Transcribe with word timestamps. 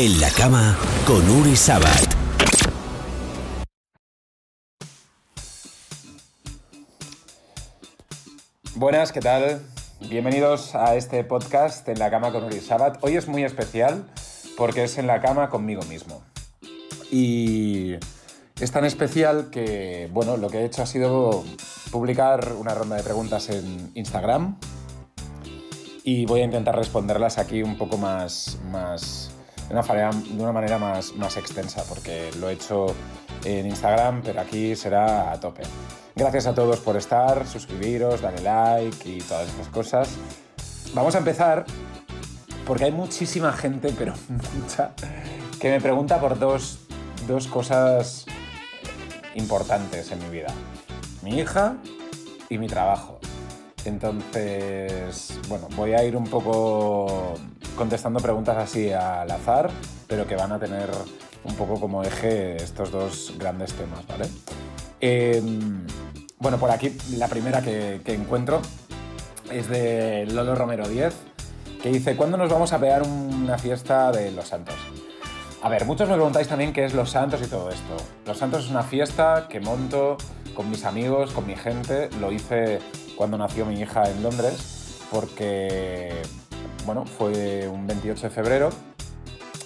En 0.00 0.20
la 0.20 0.30
cama 0.30 0.78
con 1.04 1.28
Uri 1.28 1.56
Sabat. 1.56 2.14
Buenas, 8.76 9.10
¿qué 9.10 9.18
tal? 9.18 9.60
Bienvenidos 10.08 10.76
a 10.76 10.94
este 10.94 11.24
podcast 11.24 11.88
en 11.88 11.98
la 11.98 12.12
cama 12.12 12.30
con 12.30 12.44
Uri 12.44 12.60
Sabat. 12.60 12.98
Hoy 13.02 13.16
es 13.16 13.26
muy 13.26 13.42
especial 13.42 14.08
porque 14.56 14.84
es 14.84 14.98
en 14.98 15.08
la 15.08 15.20
cama 15.20 15.48
conmigo 15.48 15.82
mismo. 15.82 16.22
Y 17.10 17.94
es 18.60 18.70
tan 18.70 18.84
especial 18.84 19.50
que, 19.50 20.08
bueno, 20.12 20.36
lo 20.36 20.48
que 20.48 20.58
he 20.58 20.64
hecho 20.64 20.82
ha 20.82 20.86
sido 20.86 21.44
publicar 21.90 22.52
una 22.52 22.72
ronda 22.72 22.94
de 22.94 23.02
preguntas 23.02 23.50
en 23.50 23.90
Instagram 23.94 24.60
y 26.04 26.24
voy 26.26 26.42
a 26.42 26.44
intentar 26.44 26.76
responderlas 26.76 27.38
aquí 27.38 27.64
un 27.64 27.76
poco 27.76 27.96
más, 27.96 28.58
más 28.70 29.32
de, 29.68 29.74
una 29.74 29.82
manera, 29.82 30.10
de 30.10 30.42
una 30.42 30.52
manera 30.52 30.78
más, 30.78 31.14
más 31.14 31.36
extensa, 31.36 31.84
porque 31.88 32.30
lo 32.38 32.48
he 32.48 32.54
hecho 32.54 32.86
en 33.44 33.66
Instagram, 33.66 34.22
pero 34.22 34.40
aquí 34.40 34.74
será 34.74 35.32
a 35.32 35.40
tope. 35.40 35.62
Gracias 36.14 36.46
a 36.46 36.54
todos 36.54 36.80
por 36.80 36.96
estar, 36.96 37.46
suscribiros, 37.46 38.20
darle 38.20 38.42
like 38.42 39.08
y 39.08 39.20
todas 39.20 39.48
estas 39.48 39.68
cosas. 39.68 40.08
Vamos 40.94 41.14
a 41.14 41.18
empezar 41.18 41.64
porque 42.66 42.84
hay 42.84 42.92
muchísima 42.92 43.52
gente, 43.52 43.94
pero 43.96 44.14
mucha, 44.60 44.92
que 45.60 45.70
me 45.70 45.80
pregunta 45.80 46.20
por 46.20 46.38
dos, 46.38 46.80
dos 47.26 47.46
cosas 47.46 48.26
importantes 49.34 50.10
en 50.12 50.18
mi 50.18 50.28
vida. 50.28 50.48
Mi 51.22 51.38
hija 51.38 51.76
y 52.48 52.58
mi 52.58 52.66
trabajo. 52.66 53.20
Entonces, 53.84 55.38
bueno, 55.48 55.68
voy 55.76 55.92
a 55.94 56.04
ir 56.04 56.16
un 56.16 56.24
poco 56.24 57.34
contestando 57.78 58.20
preguntas 58.20 58.58
así 58.58 58.92
al 58.92 59.30
azar, 59.30 59.70
pero 60.06 60.26
que 60.26 60.36
van 60.36 60.52
a 60.52 60.58
tener 60.58 60.90
un 61.44 61.54
poco 61.54 61.80
como 61.80 62.02
eje 62.02 62.56
estos 62.56 62.90
dos 62.90 63.32
grandes 63.38 63.72
temas, 63.72 64.06
¿vale? 64.06 64.28
Eh, 65.00 65.40
bueno, 66.38 66.58
por 66.58 66.70
aquí 66.70 66.94
la 67.16 67.28
primera 67.28 67.62
que, 67.62 68.00
que, 68.04 68.12
encuentro 68.12 68.60
es 69.50 69.68
de 69.68 70.26
Lolo 70.26 70.54
Romero 70.54 70.88
10, 70.88 71.14
que 71.82 71.90
dice, 71.90 72.16
¿cuándo 72.16 72.36
nos 72.36 72.50
vamos 72.50 72.72
a 72.72 72.78
pegar 72.78 73.02
una 73.02 73.56
fiesta 73.56 74.10
de 74.12 74.32
Los 74.32 74.48
Santos? 74.48 74.76
A 75.62 75.68
ver, 75.68 75.84
muchos 75.86 76.08
me 76.08 76.14
preguntáis 76.14 76.48
también 76.48 76.72
qué 76.72 76.84
es 76.84 76.94
Los 76.94 77.10
Santos 77.10 77.40
y 77.42 77.46
todo 77.46 77.70
esto. 77.70 77.96
Los 78.26 78.38
Santos 78.38 78.64
es 78.64 78.70
una 78.70 78.82
fiesta 78.82 79.46
que 79.48 79.60
monto 79.60 80.16
con 80.54 80.70
mis 80.70 80.84
amigos, 80.84 81.32
con 81.32 81.46
mi 81.46 81.56
gente. 81.56 82.10
Lo 82.20 82.32
hice 82.32 82.80
cuando 83.16 83.38
nació 83.38 83.66
mi 83.66 83.80
hija 83.80 84.08
en 84.08 84.22
Londres, 84.22 84.98
porque, 85.10 86.22
bueno, 86.88 87.04
fue 87.04 87.68
un 87.68 87.86
28 87.86 88.22
de 88.22 88.30
febrero. 88.30 88.70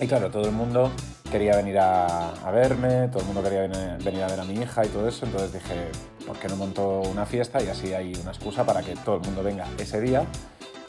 Y 0.00 0.08
claro, 0.08 0.28
todo 0.28 0.44
el 0.44 0.50
mundo 0.50 0.90
quería 1.30 1.54
venir 1.54 1.78
a, 1.78 2.30
a 2.30 2.50
verme, 2.50 3.06
todo 3.06 3.20
el 3.20 3.26
mundo 3.26 3.44
quería 3.44 3.60
venir, 3.60 3.78
venir, 4.02 4.24
a 4.24 4.26
ver 4.26 4.40
a 4.40 4.44
mi 4.44 4.54
hija 4.54 4.84
y 4.84 4.88
todo 4.88 5.06
eso. 5.06 5.24
Entonces 5.24 5.52
dije, 5.52 5.92
¿por 6.26 6.36
qué 6.40 6.48
no 6.48 6.56
monto 6.56 7.02
una 7.02 7.24
fiesta? 7.24 7.62
Y 7.62 7.68
así 7.68 7.94
hay 7.94 8.12
una 8.20 8.32
excusa 8.32 8.66
para 8.66 8.82
que 8.82 8.96
todo 8.96 9.18
el 9.18 9.20
mundo 9.20 9.44
venga 9.44 9.68
ese 9.78 10.00
día 10.00 10.26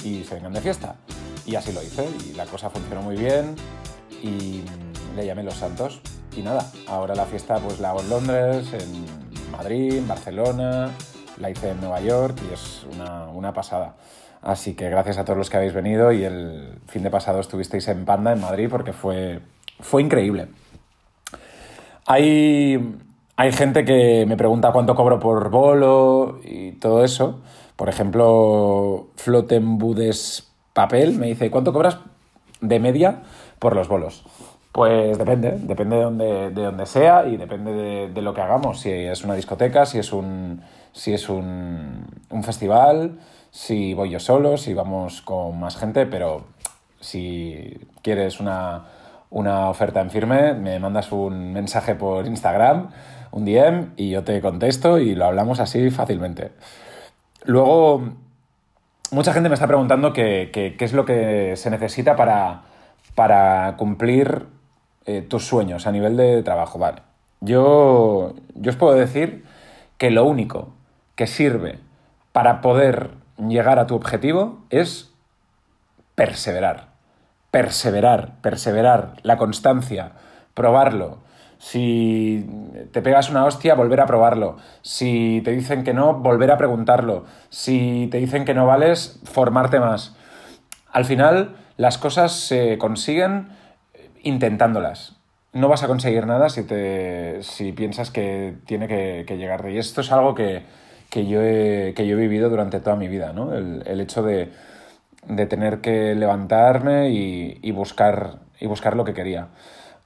y 0.03 0.23
se 0.23 0.33
vengan 0.33 0.53
de 0.53 0.61
fiesta. 0.61 0.95
Y 1.45 1.53
así 1.53 1.71
lo 1.71 1.83
hice 1.83 2.09
y 2.27 2.33
la 2.33 2.47
cosa 2.47 2.67
funcionó 2.71 3.03
muy 3.03 3.15
bien 3.15 3.55
y 4.23 4.63
le 5.15 5.27
llamé 5.27 5.43
Los 5.43 5.57
Santos. 5.57 6.01
Y 6.35 6.41
nada, 6.41 6.65
ahora 6.87 7.13
la 7.13 7.25
fiesta 7.25 7.57
pues 7.59 7.79
la 7.79 7.91
hago 7.91 8.01
en 8.01 8.09
Londres, 8.09 8.73
en 8.73 9.51
Madrid, 9.51 9.97
en 9.97 10.07
Barcelona, 10.07 10.89
la 11.37 11.51
hice 11.51 11.69
en 11.69 11.79
Nueva 11.79 12.01
York 12.01 12.39
y 12.49 12.53
es 12.55 12.87
una, 12.91 13.27
una, 13.27 13.53
pasada. 13.53 13.95
Así 14.43 14.75
que 14.75 14.89
gracias 14.89 15.17
a 15.17 15.23
todos 15.23 15.37
los 15.37 15.49
que 15.49 15.57
habéis 15.57 15.73
venido 15.73 16.11
y 16.11 16.23
el 16.23 16.79
fin 16.87 17.03
de 17.03 17.09
pasado 17.09 17.39
estuvisteis 17.39 17.87
en 17.87 18.03
Panda, 18.03 18.33
en 18.33 18.41
Madrid, 18.41 18.67
porque 18.69 18.91
fue, 18.91 19.39
fue 19.79 20.01
increíble. 20.01 20.47
Hay, 22.05 22.97
hay 23.37 23.51
gente 23.53 23.85
que 23.85 24.25
me 24.27 24.35
pregunta 24.35 24.73
cuánto 24.73 24.95
cobro 24.95 25.19
por 25.19 25.49
bolo 25.49 26.39
y 26.43 26.73
todo 26.73 27.05
eso. 27.05 27.41
Por 27.77 27.87
ejemplo, 27.87 29.07
Flotenbudes 29.15 30.51
Papel 30.73 31.17
me 31.17 31.27
dice, 31.27 31.49
¿cuánto 31.49 31.71
cobras 31.71 31.99
de 32.59 32.79
media 32.79 33.21
por 33.59 33.75
los 33.75 33.87
bolos? 33.87 34.25
Pues 34.73 35.17
depende, 35.19 35.51
depende 35.59 35.97
de 35.97 36.01
donde, 36.01 36.49
de 36.49 36.63
donde 36.63 36.85
sea 36.87 37.27
y 37.27 37.37
depende 37.37 37.71
de, 37.71 38.09
de, 38.09 38.21
lo 38.23 38.33
que 38.33 38.41
hagamos. 38.41 38.79
Si 38.79 38.89
es 38.89 39.23
una 39.23 39.35
discoteca, 39.35 39.85
si 39.85 39.99
es 39.99 40.11
un, 40.11 40.63
si 40.91 41.13
es 41.13 41.29
un, 41.29 42.07
un, 42.31 42.43
festival, 42.43 43.19
si 43.53 43.93
voy 43.93 44.09
yo 44.09 44.19
solo, 44.19 44.57
si 44.57 44.73
vamos 44.73 45.21
con 45.21 45.59
más 45.59 45.77
gente, 45.77 46.07
pero 46.07 46.43
si 46.99 47.79
quieres 48.01 48.39
una, 48.39 48.85
una 49.29 49.69
oferta 49.69 50.01
en 50.01 50.09
firme, 50.09 50.55
me 50.55 50.79
mandas 50.79 51.11
un 51.11 51.53
mensaje 51.53 51.93
por 51.93 52.25
Instagram, 52.25 52.89
un 53.29 53.45
DM, 53.45 53.91
y 53.95 54.09
yo 54.09 54.23
te 54.23 54.41
contesto 54.41 54.97
y 54.97 55.13
lo 55.13 55.25
hablamos 55.25 55.59
así 55.59 55.91
fácilmente. 55.91 56.51
Luego, 57.45 58.15
mucha 59.11 59.33
gente 59.33 59.49
me 59.49 59.53
está 59.53 59.67
preguntando 59.67 60.13
qué, 60.13 60.75
es 60.79 60.93
lo 60.93 61.05
que 61.05 61.55
se 61.55 61.69
necesita 61.69 62.15
para, 62.15 62.63
para 63.13 63.75
cumplir 63.77 64.47
eh, 65.05 65.21
tus 65.21 65.45
sueños 65.45 65.85
a 65.85 65.91
nivel 65.91 66.17
de 66.17 66.41
trabajo. 66.41 66.79
Vale. 66.79 67.03
Yo, 67.39 68.33
yo 68.55 68.71
os 68.71 68.77
puedo 68.77 68.95
decir 68.95 69.45
que 69.99 70.09
lo 70.09 70.25
único 70.25 70.69
que 71.13 71.27
sirve 71.27 71.77
para 72.31 72.59
poder 72.61 73.21
llegar 73.37 73.79
a 73.79 73.87
tu 73.87 73.95
objetivo 73.95 74.63
es 74.69 75.13
perseverar. 76.15 76.93
Perseverar, 77.51 78.41
perseverar, 78.41 79.15
la 79.23 79.37
constancia, 79.37 80.13
probarlo. 80.53 81.19
Si 81.59 82.45
te 82.91 83.01
pegas 83.01 83.29
una 83.29 83.45
hostia, 83.45 83.75
volver 83.75 84.01
a 84.01 84.05
probarlo. 84.05 84.57
Si 84.81 85.41
te 85.45 85.51
dicen 85.51 85.83
que 85.83 85.93
no, 85.93 86.15
volver 86.15 86.51
a 86.51 86.57
preguntarlo. 86.57 87.25
Si 87.49 88.07
te 88.11 88.17
dicen 88.17 88.43
que 88.43 88.53
no 88.53 88.65
vales, 88.65 89.21
formarte 89.23 89.79
más. 89.79 90.15
Al 90.91 91.05
final, 91.05 91.55
las 91.77 91.97
cosas 91.97 92.33
se 92.33 92.77
consiguen 92.77 93.49
intentándolas. 94.23 95.15
No 95.53 95.69
vas 95.69 95.83
a 95.83 95.87
conseguir 95.87 96.25
nada 96.25 96.49
si, 96.49 96.63
te, 96.63 97.43
si 97.43 97.71
piensas 97.71 98.09
que 98.11 98.55
tiene 98.65 98.87
que, 98.87 99.23
que 99.25 99.37
llegarte. 99.37 99.71
Y 99.71 99.77
esto 99.77 100.01
es 100.01 100.11
algo 100.11 100.35
que, 100.35 100.63
que, 101.13 101.27
yo 101.27 101.43
he, 101.43 101.93
que 101.95 102.07
yo 102.07 102.17
he 102.17 102.19
vivido 102.19 102.49
durante 102.49 102.79
toda 102.79 102.95
mi 102.95 103.07
vida, 103.07 103.33
¿no? 103.33 103.53
El, 103.53 103.83
el 103.85 104.01
hecho 104.01 104.23
de, 104.23 104.51
de, 105.27 105.45
tener 105.45 105.79
que 105.79 106.15
levantarme 106.15 107.11
y, 107.11 107.59
y, 107.61 107.71
buscar, 107.71 108.39
y 108.59 108.65
buscar 108.65 108.95
lo 108.95 109.03
que 109.05 109.13
quería. 109.13 109.49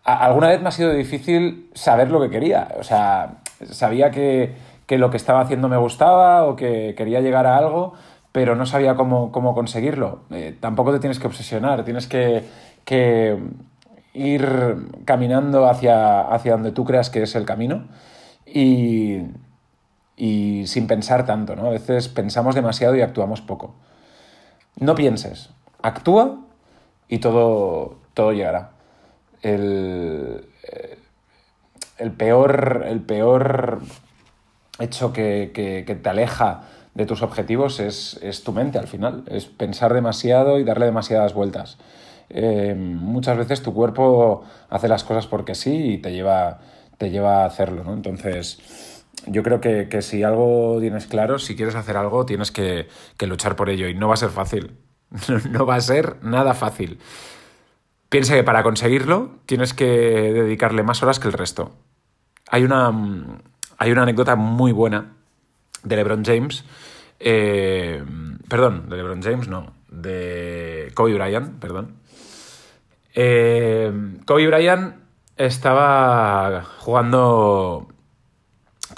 Alguna 0.04 0.50
vez 0.50 0.62
me 0.62 0.68
ha 0.68 0.72
sido 0.72 0.92
difícil 0.92 1.70
saber 1.74 2.12
lo 2.12 2.20
que 2.20 2.30
quería. 2.30 2.68
O 2.78 2.84
sea, 2.84 3.36
sabía 3.72 4.12
que, 4.12 4.56
que 4.86 4.98
lo 4.98 5.10
que 5.10 5.16
estaba 5.16 5.40
haciendo 5.40 5.70
me 5.70 5.78
gustaba 5.78 6.44
o 6.44 6.58
que 6.58 6.94
quería 6.98 7.22
llegar 7.22 7.46
a 7.48 7.58
algo, 7.58 7.94
pero 8.34 8.58
no 8.58 8.66
sabía 8.66 8.96
cómo, 8.96 9.32
cómo 9.32 9.56
conseguirlo. 9.56 10.24
Eh, 10.32 10.58
tampoco 10.60 10.92
te 10.92 11.00
tienes 11.00 11.20
que 11.20 11.28
obsesionar, 11.28 11.86
tienes 11.86 12.08
que, 12.08 12.44
que 12.84 13.38
ir 14.14 14.46
caminando 15.06 15.70
hacia, 15.70 16.20
hacia 16.20 16.52
donde 16.52 16.74
tú 16.74 16.84
creas 16.84 17.10
que 17.10 17.24
es 17.24 17.34
el 17.36 17.46
camino 17.46 17.88
y, 18.46 19.22
y 20.18 20.68
sin 20.68 20.88
pensar 20.88 21.26
tanto, 21.26 21.56
¿no? 21.56 21.68
A 21.68 21.70
veces 21.70 22.10
pensamos 22.10 22.56
demasiado 22.56 22.96
y 22.96 23.02
actuamos 23.02 23.42
poco. 23.42 23.76
No 24.80 24.96
pienses, 24.96 25.52
actúa 25.82 26.40
y 27.08 27.20
todo, 27.20 28.00
todo 28.14 28.34
llegará. 28.34 28.72
El, 29.44 30.46
el, 31.98 32.12
peor, 32.12 32.84
el 32.88 33.02
peor 33.02 33.80
hecho 34.80 35.14
que, 35.14 35.52
que, 35.54 35.86
que 35.86 35.96
te 35.96 36.10
aleja 36.10 36.64
de 36.96 37.06
tus 37.06 37.22
objetivos 37.22 37.80
es, 37.80 38.20
es, 38.24 38.44
tu 38.44 38.52
mente 38.52 38.80
al 38.80 38.88
final, 38.88 39.24
es 39.28 39.46
pensar 39.46 39.94
demasiado 39.94 40.60
y 40.60 40.64
darle 40.64 40.88
demasiadas 40.88 41.34
vueltas 41.34 41.78
eh, 42.30 42.76
muchas 42.76 43.38
veces 43.38 43.64
tu 43.64 43.74
cuerpo 43.74 44.44
hace 44.70 44.88
las 44.88 45.04
cosas 45.04 45.28
porque 45.28 45.56
sí 45.56 45.94
y 45.94 45.98
te 46.00 46.12
lleva, 46.12 46.60
te 46.98 47.10
lleva 47.10 47.44
a 47.44 47.46
hacerlo, 47.46 47.84
¿no? 47.84 47.94
Entonces, 47.94 48.97
yo 49.26 49.44
creo 49.44 49.60
que, 49.60 49.90
que, 49.90 50.02
si 50.02 50.24
algo 50.24 50.78
tienes 50.80 51.08
claro, 51.08 51.40
si 51.40 51.56
quieres 51.56 51.76
hacer 51.76 51.98
algo, 51.98 52.26
tienes 52.26 52.52
que, 52.52 52.88
que 53.18 53.28
luchar 53.28 53.56
por 53.56 53.70
ello 53.70 53.88
y 53.88 53.96
no 53.96 54.08
va 54.08 54.14
a 54.14 54.18
ser 54.18 54.30
fácil. 54.30 54.78
no 55.52 55.66
va 55.66 55.76
a 55.76 55.82
ser 55.82 56.18
nada 56.22 56.54
fácil. 56.54 57.00
Piensa 58.10 58.36
que 58.36 58.44
para 58.44 58.64
conseguirlo 58.64 59.32
tienes 59.46 59.74
que 59.74 59.86
dedicarle 59.86 60.84
más 60.84 61.04
horas 61.04 61.20
que 61.20 61.28
el 61.28 61.34
resto. 61.34 61.76
Hay 62.50 62.64
una, 62.64 62.92
hay 63.78 63.92
una 63.92 64.04
anécdota 64.04 64.36
muy 64.36 64.72
buena 64.72 65.14
de 65.84 65.96
LeBron 65.96 66.24
James. 66.24 66.64
Eh, 67.20 68.04
perdón, 68.48 68.88
de 68.90 68.98
LeBron 68.98 69.22
James, 69.22 69.48
no. 69.48 69.74
De 69.90 70.92
Kobe 70.94 71.14
Bryant, 71.14 71.60
perdón 71.60 71.96
eh, 73.20 73.92
Kobe 74.26 74.46
Bryant 74.46 74.96
estaba 75.38 76.64
jugando 76.78 77.88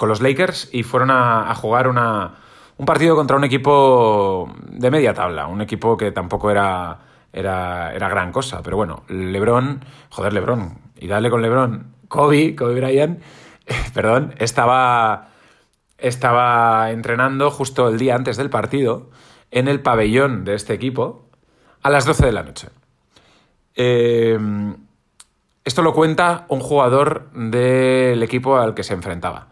con 0.00 0.08
los 0.08 0.22
Lakers 0.22 0.70
y 0.72 0.82
fueron 0.82 1.10
a, 1.10 1.54
jugar 1.54 1.86
una, 1.86 2.36
un 2.78 2.86
partido 2.86 3.14
contra 3.14 3.36
un 3.36 3.44
equipo 3.44 4.50
de 4.70 4.90
media 4.90 5.12
tabla, 5.12 5.46
un 5.46 5.60
equipo 5.60 5.98
que 5.98 6.10
tampoco 6.10 6.50
era, 6.50 7.00
era, 7.34 7.92
era 7.92 8.08
gran 8.08 8.32
cosa. 8.32 8.62
Pero 8.62 8.78
bueno, 8.78 9.02
Lebron, 9.08 9.84
joder, 10.08 10.32
Lebron, 10.32 10.78
y 10.98 11.06
dale 11.06 11.28
con 11.28 11.42
Lebron, 11.42 11.96
Kobe, 12.08 12.56
Kobe 12.56 12.80
Bryant, 12.80 13.20
perdón, 13.94 14.34
estaba, 14.38 15.32
estaba 15.98 16.90
entrenando 16.92 17.50
justo 17.50 17.86
el 17.90 17.98
día 17.98 18.14
antes 18.14 18.38
del 18.38 18.48
partido 18.48 19.10
en 19.50 19.68
el 19.68 19.82
pabellón 19.82 20.46
de 20.46 20.54
este 20.54 20.72
equipo 20.72 21.28
a 21.82 21.90
las 21.90 22.06
12 22.06 22.24
de 22.24 22.32
la 22.32 22.42
noche. 22.42 22.68
Eh, 23.74 24.38
esto 25.62 25.82
lo 25.82 25.92
cuenta 25.92 26.46
un 26.48 26.60
jugador 26.60 27.30
del 27.32 28.22
equipo 28.22 28.56
al 28.56 28.72
que 28.72 28.82
se 28.82 28.94
enfrentaba. 28.94 29.49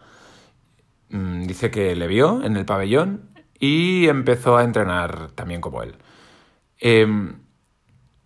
Mm, 1.09 1.43
dice 1.43 1.71
que 1.71 1.95
le 1.95 2.07
vio 2.07 2.43
en 2.43 2.55
el 2.55 2.65
pabellón 2.65 3.29
y 3.59 4.07
empezó 4.07 4.57
a 4.57 4.63
entrenar 4.63 5.31
también 5.31 5.61
como 5.61 5.83
él. 5.83 5.95
Em, 6.79 7.39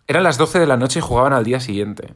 eran 0.06 0.22
las 0.22 0.38
12 0.38 0.58
de 0.58 0.66
la 0.66 0.76
noche 0.76 0.98
y 0.98 1.02
jugaban 1.02 1.32
al 1.32 1.44
día 1.44 1.60
siguiente. 1.60 2.14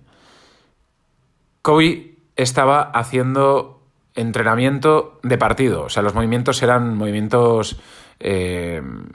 Kobe 1.62 2.16
estaba 2.36 2.82
haciendo 2.82 3.82
entrenamiento 4.14 5.20
de 5.22 5.38
partido, 5.38 5.84
o 5.84 5.88
sea, 5.88 6.02
los 6.02 6.14
movimientos 6.14 6.62
eran 6.62 6.96
movimientos 6.96 7.80
em, 8.18 9.06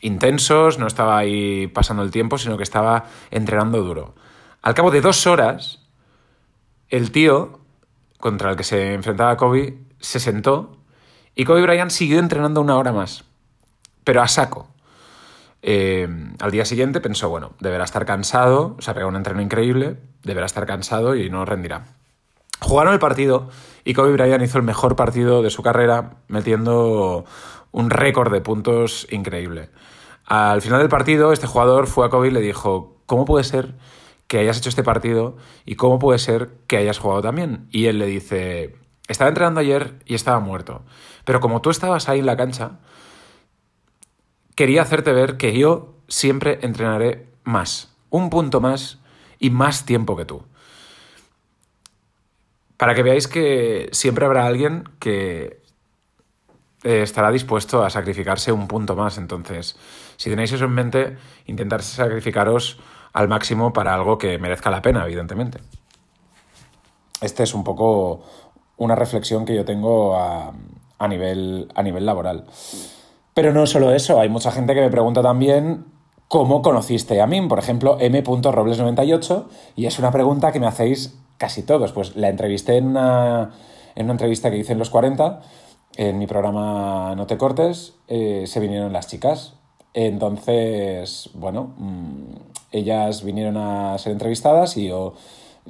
intensos, 0.00 0.78
no 0.78 0.86
estaba 0.86 1.18
ahí 1.18 1.66
pasando 1.68 2.02
el 2.02 2.10
tiempo, 2.10 2.38
sino 2.38 2.56
que 2.56 2.62
estaba 2.62 3.06
entrenando 3.30 3.82
duro. 3.82 4.14
Al 4.62 4.74
cabo 4.74 4.90
de 4.90 5.00
dos 5.00 5.26
horas, 5.26 5.88
el 6.88 7.12
tío 7.12 7.60
contra 8.18 8.50
el 8.50 8.56
que 8.56 8.64
se 8.64 8.94
enfrentaba 8.94 9.36
Kobe 9.36 9.78
se 10.00 10.20
sentó 10.20 10.76
y 11.34 11.44
Kobe 11.44 11.62
Bryant 11.62 11.90
siguió 11.90 12.18
entrenando 12.18 12.60
una 12.60 12.76
hora 12.76 12.92
más, 12.92 13.24
pero 14.04 14.22
a 14.22 14.28
saco. 14.28 14.68
Eh, 15.62 16.08
al 16.40 16.50
día 16.50 16.64
siguiente 16.64 17.00
pensó, 17.00 17.28
bueno, 17.28 17.52
deberá 17.60 17.84
estar 17.84 18.06
cansado, 18.06 18.76
se 18.80 18.90
ha 18.90 18.94
pegado 18.94 19.10
un 19.10 19.16
entreno 19.16 19.42
increíble, 19.42 19.98
deberá 20.22 20.46
estar 20.46 20.66
cansado 20.66 21.14
y 21.14 21.30
no 21.30 21.44
rendirá. 21.44 21.84
Jugaron 22.60 22.92
el 22.92 22.98
partido 22.98 23.48
y 23.84 23.94
Kobe 23.94 24.12
Bryant 24.12 24.42
hizo 24.42 24.58
el 24.58 24.64
mejor 24.64 24.96
partido 24.96 25.42
de 25.42 25.50
su 25.50 25.62
carrera, 25.62 26.16
metiendo 26.28 27.24
un 27.72 27.90
récord 27.90 28.32
de 28.32 28.40
puntos 28.40 29.06
increíble. 29.10 29.70
Al 30.26 30.62
final 30.62 30.80
del 30.80 30.88
partido, 30.88 31.32
este 31.32 31.46
jugador 31.46 31.86
fue 31.86 32.06
a 32.06 32.10
Kobe 32.10 32.28
y 32.28 32.30
le 32.30 32.40
dijo, 32.40 32.96
¿cómo 33.06 33.24
puede 33.24 33.44
ser 33.44 33.74
que 34.28 34.38
hayas 34.38 34.58
hecho 34.58 34.68
este 34.68 34.84
partido 34.84 35.36
y 35.64 35.74
cómo 35.74 35.98
puede 35.98 36.18
ser 36.18 36.50
que 36.66 36.76
hayas 36.76 36.98
jugado 36.98 37.22
también? 37.22 37.66
Y 37.70 37.86
él 37.86 37.98
le 37.98 38.06
dice, 38.06 38.76
estaba 39.10 39.28
entrenando 39.28 39.60
ayer 39.60 39.96
y 40.06 40.14
estaba 40.14 40.40
muerto, 40.40 40.82
pero 41.24 41.40
como 41.40 41.60
tú 41.60 41.70
estabas 41.70 42.08
ahí 42.08 42.20
en 42.20 42.26
la 42.26 42.36
cancha, 42.36 42.78
quería 44.54 44.82
hacerte 44.82 45.12
ver 45.12 45.36
que 45.36 45.56
yo 45.58 45.94
siempre 46.08 46.60
entrenaré 46.62 47.26
más, 47.44 47.94
un 48.08 48.30
punto 48.30 48.60
más 48.60 48.98
y 49.38 49.50
más 49.50 49.84
tiempo 49.84 50.16
que 50.16 50.24
tú. 50.24 50.44
Para 52.76 52.94
que 52.94 53.02
veáis 53.02 53.28
que 53.28 53.88
siempre 53.92 54.24
habrá 54.24 54.46
alguien 54.46 54.84
que 55.00 55.60
eh, 56.82 57.02
estará 57.02 57.30
dispuesto 57.30 57.84
a 57.84 57.90
sacrificarse 57.90 58.52
un 58.52 58.66
punto 58.66 58.96
más. 58.96 59.18
Entonces, 59.18 59.76
si 60.16 60.30
tenéis 60.30 60.52
eso 60.52 60.64
en 60.64 60.72
mente, 60.72 61.18
intentar 61.46 61.82
sacrificaros 61.82 62.78
al 63.12 63.28
máximo 63.28 63.72
para 63.72 63.92
algo 63.92 64.16
que 64.16 64.38
merezca 64.38 64.70
la 64.70 64.80
pena, 64.80 65.04
evidentemente. 65.04 65.60
Este 67.20 67.42
es 67.42 67.52
un 67.52 67.64
poco 67.64 68.24
una 68.80 68.96
reflexión 68.96 69.44
que 69.44 69.54
yo 69.54 69.64
tengo 69.64 70.16
a, 70.16 70.52
a, 70.98 71.08
nivel, 71.08 71.68
a 71.74 71.82
nivel 71.82 72.06
laboral. 72.06 72.46
Pero 73.34 73.52
no 73.52 73.66
solo 73.66 73.94
eso, 73.94 74.18
hay 74.18 74.28
mucha 74.28 74.50
gente 74.50 74.74
que 74.74 74.80
me 74.80 74.90
pregunta 74.90 75.22
también 75.22 75.84
cómo 76.28 76.62
conociste 76.62 77.20
a 77.20 77.26
mí, 77.26 77.40
por 77.46 77.58
ejemplo, 77.58 77.98
m.robles98, 78.00 79.44
y 79.76 79.86
es 79.86 79.98
una 79.98 80.10
pregunta 80.10 80.50
que 80.50 80.60
me 80.60 80.66
hacéis 80.66 81.18
casi 81.36 81.62
todos. 81.62 81.92
Pues 81.92 82.16
la 82.16 82.30
entrevisté 82.30 82.78
en 82.78 82.86
una, 82.86 83.50
en 83.94 84.06
una 84.06 84.12
entrevista 84.14 84.50
que 84.50 84.56
hice 84.56 84.72
en 84.72 84.78
los 84.78 84.90
40 84.90 85.40
en 85.96 86.18
mi 86.18 86.26
programa 86.26 87.14
No 87.16 87.26
te 87.26 87.36
cortes, 87.36 87.94
eh, 88.08 88.44
se 88.46 88.60
vinieron 88.60 88.92
las 88.92 89.08
chicas. 89.08 89.54
Entonces, 89.92 91.28
bueno, 91.34 91.74
mm, 91.76 92.24
ellas 92.72 93.24
vinieron 93.24 93.56
a 93.56 93.98
ser 93.98 94.12
entrevistadas 94.12 94.76
y 94.76 94.88
yo 94.88 95.14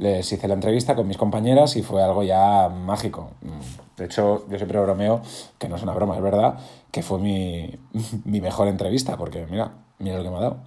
les 0.00 0.32
hice 0.32 0.48
la 0.48 0.54
entrevista 0.54 0.96
con 0.96 1.06
mis 1.06 1.16
compañeras 1.16 1.76
y 1.76 1.82
fue 1.82 2.02
algo 2.02 2.22
ya 2.22 2.68
mágico. 2.68 3.30
De 3.96 4.06
hecho, 4.06 4.46
yo 4.48 4.56
siempre 4.56 4.80
bromeo, 4.80 5.20
que 5.58 5.68
no 5.68 5.76
es 5.76 5.82
una 5.82 5.92
broma, 5.92 6.16
es 6.16 6.22
verdad, 6.22 6.58
que 6.90 7.02
fue 7.02 7.18
mi, 7.18 7.78
mi 8.24 8.40
mejor 8.40 8.66
entrevista, 8.66 9.16
porque 9.16 9.46
mira, 9.48 9.72
mira 9.98 10.16
lo 10.16 10.24
que 10.24 10.30
me 10.30 10.36
ha 10.36 10.40
dado. 10.40 10.60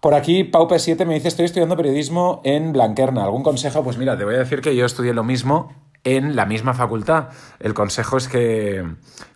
Por 0.00 0.14
aquí, 0.14 0.44
Paupe7 0.44 1.04
me 1.04 1.14
dice, 1.14 1.28
estoy 1.28 1.44
estudiando 1.44 1.76
periodismo 1.76 2.40
en 2.44 2.72
Blanquerna. 2.72 3.24
¿Algún 3.24 3.42
consejo? 3.42 3.84
Pues 3.84 3.98
mira, 3.98 4.16
te 4.16 4.24
voy 4.24 4.36
a 4.36 4.38
decir 4.38 4.60
que 4.60 4.74
yo 4.74 4.86
estudié 4.86 5.12
lo 5.12 5.24
mismo 5.24 5.72
en 6.04 6.36
la 6.36 6.46
misma 6.46 6.72
facultad. 6.72 7.30
El 7.58 7.74
consejo 7.74 8.16
es 8.16 8.28
que 8.28 8.84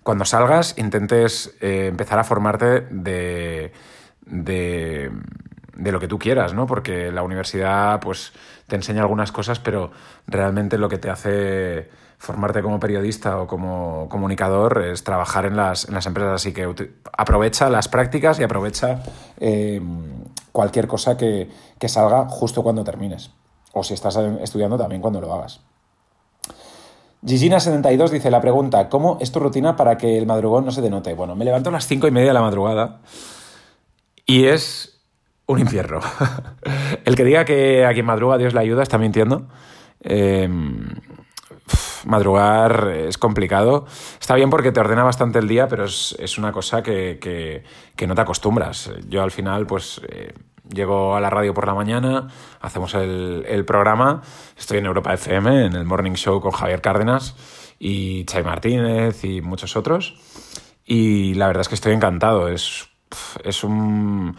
cuando 0.03 0.25
salgas 0.25 0.79
intentes 0.79 1.57
eh, 1.61 1.87
empezar 1.89 2.19
a 2.19 2.25
formarte 2.25 2.87
de, 2.91 3.73
de, 5.77 5.93
lo 5.93 6.01
que 6.01 6.09
tú 6.09 6.19
quieras, 6.19 6.55
¿no? 6.55 6.67
Porque 6.67 7.11
la 7.13 7.23
universidad 7.23 8.01
pues 8.01 8.33
te 8.67 8.77
enseña 8.77 9.03
algunas 9.03 9.33
cosas, 9.33 9.59
pero 9.59 9.91
realmente 10.27 10.79
lo 10.79 10.89
que 10.89 10.99
te 10.99 11.11
hace 11.11 11.91
formarte 12.19 12.63
como 12.63 12.79
periodista 12.79 13.41
o 13.41 13.47
como 13.47 14.09
comunicador 14.11 14.85
es 14.85 15.05
trabajar 15.05 15.47
en 15.47 15.57
las, 15.57 15.89
en 15.89 15.95
las 15.95 16.07
empresas. 16.07 16.35
Así 16.35 16.53
que 16.53 16.93
aprovecha 17.17 17.71
las 17.71 17.89
prácticas 17.89 18.39
y 18.41 18.43
aprovecha 18.43 19.03
eh, 19.39 19.81
cualquier 20.53 20.87
cosa 20.87 21.17
que, 21.17 21.49
que 21.79 21.89
salga 21.89 22.29
justo 22.29 22.63
cuando 22.63 22.85
termines. 22.85 23.31
O 23.73 23.83
si 23.83 23.95
estás 23.95 24.17
estudiando 24.17 24.77
también 24.77 25.01
cuando 25.01 25.21
lo 25.21 25.33
hagas. 25.33 25.61
Gigina72 27.25 28.09
dice 28.09 28.31
la 28.31 28.41
pregunta, 28.41 28.89
¿cómo 28.89 29.19
es 29.21 29.31
tu 29.31 29.41
rutina 29.41 29.77
para 29.77 29.99
que 29.99 30.17
el 30.17 30.27
madrugón 30.27 30.65
no 30.65 30.71
se 30.71 30.81
denote? 30.81 31.13
Bueno, 31.13 31.37
me 31.37 31.45
levanto 31.45 31.69
a 31.69 31.73
las 31.73 31.87
cinco 31.87 32.09
y 32.09 32.11
media 32.11 32.29
de 32.29 32.35
la 32.35 32.41
madrugada 32.41 33.01
y 34.25 34.47
es 34.47 35.00
un 35.53 35.61
infierno. 35.61 36.01
el 37.05 37.17
que 37.17 37.25
diga 37.25 37.45
que 37.45 37.85
a 37.85 37.93
quien 37.93 38.07
madruga 38.07 38.39
Dios 38.39 38.55
le 38.55 38.61
ayuda 38.61 38.83
está 38.83 38.99
mintiendo. 38.99 39.49
Em, 40.01 40.89
madrugar 42.05 42.89
es 42.89 43.19
complicado. 43.19 43.87
Está 44.21 44.35
bien 44.35 44.51
porque 44.51 44.73
te 44.73 44.81
ordena 44.81 45.05
bastante 45.05 45.39
el 45.39 45.49
día, 45.49 45.69
pero 45.69 45.85
es, 45.85 46.39
una 46.39 46.53
cosa 46.53 46.83
que, 46.83 47.19
que, 47.97 48.07
no 48.07 48.15
te 48.15 48.21
acostumbras. 48.21 48.91
Yo 49.09 49.23
al 49.23 49.31
final, 49.31 49.67
pues... 49.67 50.01
Eh, 50.09 50.33
Llego 50.73 51.17
a 51.17 51.21
la 51.21 51.31
radio 51.31 51.53
por 51.53 51.67
la 51.67 51.75
mañana, 51.75 52.29
hacemos 52.61 52.95
el, 52.95 53.65
programa, 53.67 54.23
estoy 54.57 54.79
en 54.79 54.87
Europa 54.87 55.13
FM, 55.13 55.67
en 55.67 55.75
el 55.75 55.85
Morning 55.85 56.13
Show 56.13 56.41
con 56.41 56.53
Javier 56.53 56.81
Cárdenas 56.81 57.35
y 57.81 58.25
Chay 58.27 58.45
Martínez 58.45 59.25
y 59.25 59.41
muchos 59.41 59.75
otros. 59.75 60.15
Y 60.85 61.35
la 61.35 61.49
verdad 61.49 61.63
es 61.63 61.69
que 61.69 61.75
estoy 61.75 61.93
encantado, 61.93 62.49
es, 62.49 62.89
es 63.43 63.65
un, 63.65 64.37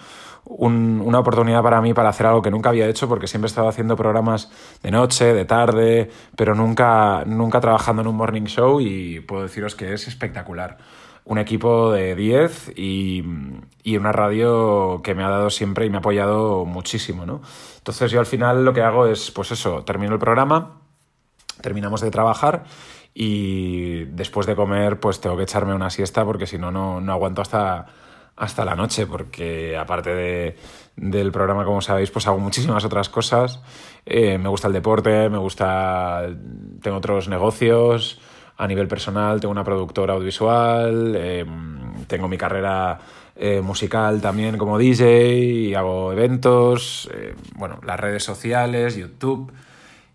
una 0.58 1.20
oportunidad 1.20 1.64
para 1.64 1.82
mí 1.82 1.94
para 1.94 2.10
hacer 2.10 2.28
algo 2.28 2.42
que 2.42 2.52
nunca 2.52 2.70
había 2.70 2.88
hecho 2.88 3.08
porque 3.08 3.28
siempre 3.28 3.48
he 3.48 3.52
estado 3.52 3.68
haciendo 3.68 3.96
programas 3.96 4.52
de 4.84 4.92
noche, 4.92 5.34
de 5.34 5.46
tarde, 5.46 6.10
pero 6.36 6.56
nunca, 6.56 7.24
nunca 7.26 7.62
trabajando 7.62 8.02
en 8.02 8.08
un 8.08 8.16
morning 8.16 8.44
show 8.44 8.82
y 8.82 9.22
puedo 9.22 9.44
deciros 9.44 9.76
que 9.76 9.94
es 9.94 10.08
espectacular 10.08 10.78
un 11.24 11.38
equipo 11.38 11.92
de 11.92 12.16
10 12.16 12.74
y, 12.76 13.24
una 13.98 14.12
radio 14.12 15.02
que 15.04 15.14
me 15.16 15.24
ha 15.24 15.30
dado 15.30 15.50
siempre 15.50 15.86
y 15.86 15.90
me 15.90 15.98
ha 15.98 16.00
apoyado 16.00 16.66
muchísimo, 16.66 17.26
¿no? 17.26 17.42
Entonces 17.78 18.12
yo 18.12 18.20
al 18.20 18.26
final 18.26 18.66
lo 18.66 18.74
que 18.74 18.82
hago 18.82 19.08
es, 19.08 19.32
pues 19.32 19.52
eso, 19.52 19.84
termino 19.84 20.14
el 20.14 20.20
programa, 20.20 20.82
terminamos 21.62 22.02
de 22.02 22.12
trabajar 22.12 22.64
y 23.14 24.06
después 24.06 24.48
de 24.48 24.56
comer 24.56 25.00
pues 25.00 25.22
tengo 25.22 25.38
que 25.38 25.44
echarme 25.44 25.74
una 25.74 25.90
siesta 25.90 26.26
porque 26.26 26.48
si 26.48 26.58
no, 26.58 26.72
no 26.72 27.12
aguanto 27.14 27.42
hasta, 27.42 27.86
hasta 28.36 28.66
la 28.66 28.76
noche 28.76 29.06
porque 29.06 29.78
aparte 29.78 30.10
de, 30.12 30.58
del 30.96 31.32
programa, 31.32 31.66
como 31.66 31.82
sabéis, 31.82 32.12
pues 32.12 32.28
hago 32.28 32.40
muchísimas 32.40 32.84
otras 32.86 33.10
cosas. 33.10 33.62
Eh, 34.06 34.38
me 34.38 34.50
gusta 34.50 34.68
el 34.68 34.74
deporte, 34.74 35.30
me 35.30 35.38
gusta... 35.38 36.28
tengo 36.82 36.98
otros 36.98 37.28
negocios 37.30 38.20
a 38.62 38.68
nivel 38.68 38.88
personal 38.88 39.40
tengo 39.40 39.52
una 39.52 39.64
productora 39.64 40.14
audiovisual, 40.14 41.16
em, 41.16 42.06
tengo 42.06 42.28
mi 42.28 42.38
carrera 42.38 43.00
eh, 43.36 43.60
musical 43.60 44.22
también 44.22 44.56
como 44.58 44.78
DJ, 44.78 45.34
y 45.36 45.74
hago 45.74 46.12
eventos, 46.12 47.10
eh, 47.12 47.34
bueno, 47.56 47.80
las 47.84 48.00
redes 48.00 48.24
sociales, 48.24 48.96
YouTube. 48.96 49.52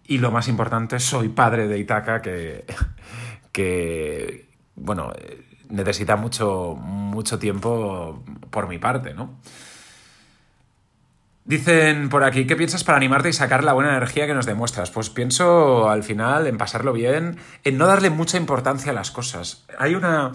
Y 0.06 0.18
lo 0.18 0.30
más 0.30 0.46
importante, 0.46 1.00
soy 1.00 1.28
padre 1.28 1.66
de 1.66 1.78
Itaca, 1.78 2.23
que, 2.23 2.64
que 3.50 4.49
bueno, 4.76 5.12
necesita 5.68 6.16
mucho, 6.16 6.75
mucho 6.76 7.38
tiempo 7.38 8.23
por 8.50 8.68
mi 8.68 8.78
parte, 8.78 9.14
¿no? 9.14 9.30
Dicen 11.46 12.08
por 12.08 12.25
aquí, 12.25 12.44
¿qué 12.44 12.56
piensas 12.56 12.82
para 12.82 12.96
animarte 12.96 13.28
y 13.28 13.32
sacar 13.32 13.62
la 13.62 13.73
buena 13.73 13.90
energía 13.90 14.26
que 14.26 14.35
nos 14.35 14.46
demuestras? 14.46 14.90
Pues 14.90 15.11
pienso 15.11 15.88
al 15.88 16.02
final 16.02 16.49
en 16.49 16.58
pasarlo 16.58 16.92
bien, 16.92 17.38
en 17.62 17.78
no 17.78 17.87
darle 17.87 18.11
mucha 18.11 18.37
importancia 18.37 18.90
a 18.90 18.94
las 18.94 19.12
cosas. 19.12 19.64
Hay 19.78 19.94
una, 19.94 20.32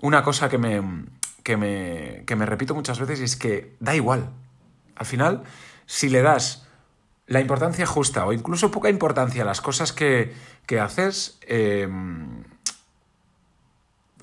una 0.00 0.22
cosa 0.22 0.50
que 0.50 0.58
me, 0.58 0.82
que, 1.42 1.56
me, 1.56 2.24
que 2.26 2.36
me 2.36 2.44
repito 2.44 2.74
muchas 2.74 3.00
veces 3.00 3.20
y 3.20 3.24
es 3.24 3.36
que 3.36 3.74
da 3.80 3.94
igual. 3.94 4.28
Al 4.96 5.06
final, 5.06 5.44
si 5.86 6.10
le 6.10 6.20
das 6.20 6.66
la 7.26 7.40
importancia 7.40 7.86
justa 7.86 8.26
o 8.26 8.34
incluso 8.34 8.70
poca 8.70 8.90
importancia 8.90 9.42
a 9.42 9.46
las 9.46 9.62
cosas 9.62 9.94
que, 9.94 10.34
que 10.66 10.78
haces, 10.78 11.38
eh, 11.46 11.88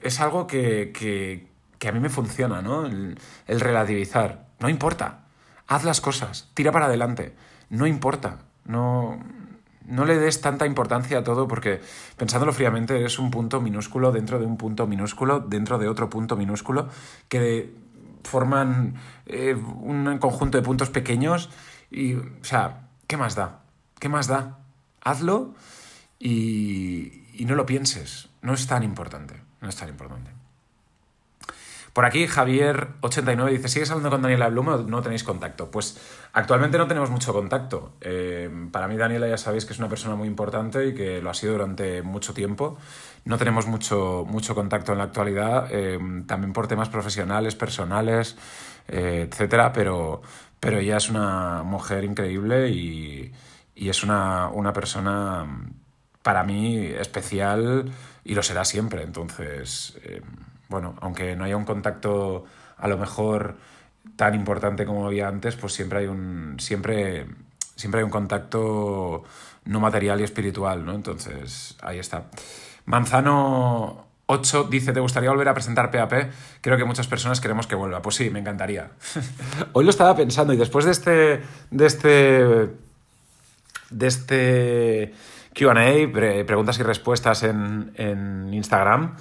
es 0.08 0.20
algo 0.20 0.48
que, 0.48 0.92
que, 0.94 1.88
a 1.88 1.92
mí 1.92 2.00
me 2.00 2.10
funciona, 2.10 2.62
¿no? 2.62 2.86
El, 2.86 3.20
el 3.46 3.60
relativizar. 3.60 4.48
No 4.60 4.70
importa. 4.70 5.26
Haz 5.68 5.84
las 5.84 6.02
cosas. 6.02 6.50
Tira 6.54 6.72
para 6.72 6.86
adelante. 6.86 7.36
No 7.70 7.86
importa. 7.88 8.40
No, 8.66 9.20
no 9.86 10.06
le 10.06 10.18
des 10.18 10.42
tanta 10.42 10.66
importancia 10.66 11.20
a 11.20 11.24
todo 11.24 11.48
porque, 11.48 11.82
pensándolo 12.18 12.54
fríamente, 12.54 13.06
es 13.06 13.20
un 13.20 13.32
punto 13.32 13.62
minúsculo 13.62 14.12
dentro 14.12 14.40
de 14.40 14.46
un 14.46 14.58
punto 14.58 14.88
minúsculo, 14.88 15.40
dentro 15.40 15.78
de 15.78 15.88
otro 15.88 16.10
punto 16.10 16.36
minúsculo, 16.36 16.90
que 17.30 17.74
forman 18.24 18.96
eh, 19.26 19.56
un 19.56 20.18
conjunto 20.20 20.58
de 20.58 20.64
puntos 20.64 20.90
pequeños 20.90 21.50
y, 21.90 22.16
o 22.16 22.24
sea, 22.42 22.88
¿qué 23.08 23.16
más 23.16 23.36
da? 23.36 23.62
¿Qué 24.00 24.10
más 24.10 24.28
da? 24.28 24.60
Hazlo 25.02 25.54
y 26.20 27.46
no 27.46 27.56
lo 27.56 27.66
pienses. 27.66 28.30
No 28.42 28.54
es 28.54 28.68
tan 28.68 28.84
importante. 28.84 29.47
No 29.62 29.70
es 29.70 29.76
tan 29.76 29.90
importante. 29.90 30.32
Por 31.98 32.06
aquí 32.06 32.28
Javier89 32.28 33.50
dice, 33.50 33.70
¿sigues 33.70 33.90
hablando 33.90 34.12
con 34.12 34.22
Daniela 34.22 34.50
Blum 34.50 34.68
o 34.68 34.78
no 34.78 35.02
tenéis 35.02 35.24
contacto? 35.24 35.72
Pues 35.72 36.00
actualmente 36.32 36.78
no 36.78 36.86
tenemos 36.86 37.10
mucho 37.10 37.34
contacto. 37.34 37.94
Eh, 38.02 38.52
para 38.72 38.88
mí 38.88 38.98
Daniela 38.98 39.28
ya 39.28 39.40
sabéis 39.40 39.66
que 39.66 39.74
es 39.74 39.80
una 39.80 39.90
persona 39.90 40.16
muy 40.16 40.28
importante 40.28 40.90
y 40.90 40.94
que 40.94 41.24
lo 41.24 41.32
ha 41.32 41.34
sido 41.34 41.54
durante 41.54 42.04
mucho 42.04 42.36
tiempo. 42.36 42.78
No 43.26 43.40
tenemos 43.40 43.66
mucho, 43.66 44.26
mucho 44.28 44.54
contacto 44.54 44.92
en 44.92 45.00
la 45.00 45.06
actualidad, 45.06 45.70
eh, 45.72 45.98
también 46.28 46.54
por 46.54 46.68
temas 46.68 46.88
profesionales, 46.90 47.56
personales, 47.56 48.38
eh, 48.88 49.28
etcétera, 49.28 49.74
pero, 49.74 50.22
pero 50.60 50.78
ella 50.78 50.98
es 50.98 51.10
una 51.10 51.64
mujer 51.64 52.04
increíble 52.04 52.70
y, 52.70 53.34
y 53.74 53.90
es 53.90 54.04
una, 54.04 54.50
una 54.50 54.72
persona 54.72 55.48
para 56.28 56.44
mí 56.44 56.88
especial 56.88 57.90
y 58.26 58.36
lo 58.36 58.44
será 58.44 58.66
siempre. 58.66 59.02
Entonces, 59.02 59.98
eh, 60.04 60.22
bueno, 60.68 60.94
aunque 61.00 61.38
no 61.38 61.46
haya 61.46 61.56
un 61.56 61.64
contacto 61.64 62.44
a 62.76 62.90
lo 62.90 62.98
mejor 62.98 63.56
tan 64.18 64.36
importante 64.36 64.86
como 64.86 65.08
había 65.08 65.30
antes, 65.30 65.56
pues 65.56 65.72
siempre 65.72 66.00
hay 66.00 66.08
un, 66.08 66.58
siempre, 66.60 67.28
siempre 67.78 68.02
hay 68.02 68.04
un 68.04 68.10
contacto 68.10 69.24
no 69.64 69.80
material 69.80 70.20
y 70.20 70.26
espiritual, 70.26 70.86
¿no? 70.86 70.96
Entonces, 70.96 71.78
ahí 71.82 72.00
está. 72.00 72.26
Manzano 72.84 74.08
8 74.26 74.68
dice, 74.70 74.92
¿te 74.92 75.00
gustaría 75.00 75.30
volver 75.30 75.48
a 75.48 75.54
presentar 75.54 75.92
PAP? 75.92 76.30
Creo 76.60 76.76
que 76.76 76.84
muchas 76.84 77.08
personas 77.08 77.40
queremos 77.40 77.68
que 77.68 77.76
vuelva. 77.76 78.02
Pues 78.02 78.18
sí, 78.18 78.30
me 78.32 78.40
encantaría. 78.40 78.92
Hoy 79.72 79.86
lo 79.86 79.92
estaba 79.92 80.14
pensando 80.14 80.52
y 80.52 80.58
después 80.58 80.84
de 80.84 80.92
este, 80.92 81.42
de 81.72 81.86
este, 81.86 82.70
de 83.92 84.08
este 84.08 85.14
QA, 85.58 86.46
preguntas 86.46 86.78
y 86.78 86.84
respuestas 86.84 87.42
en, 87.42 87.92
en 87.96 88.54
Instagram, 88.54 89.16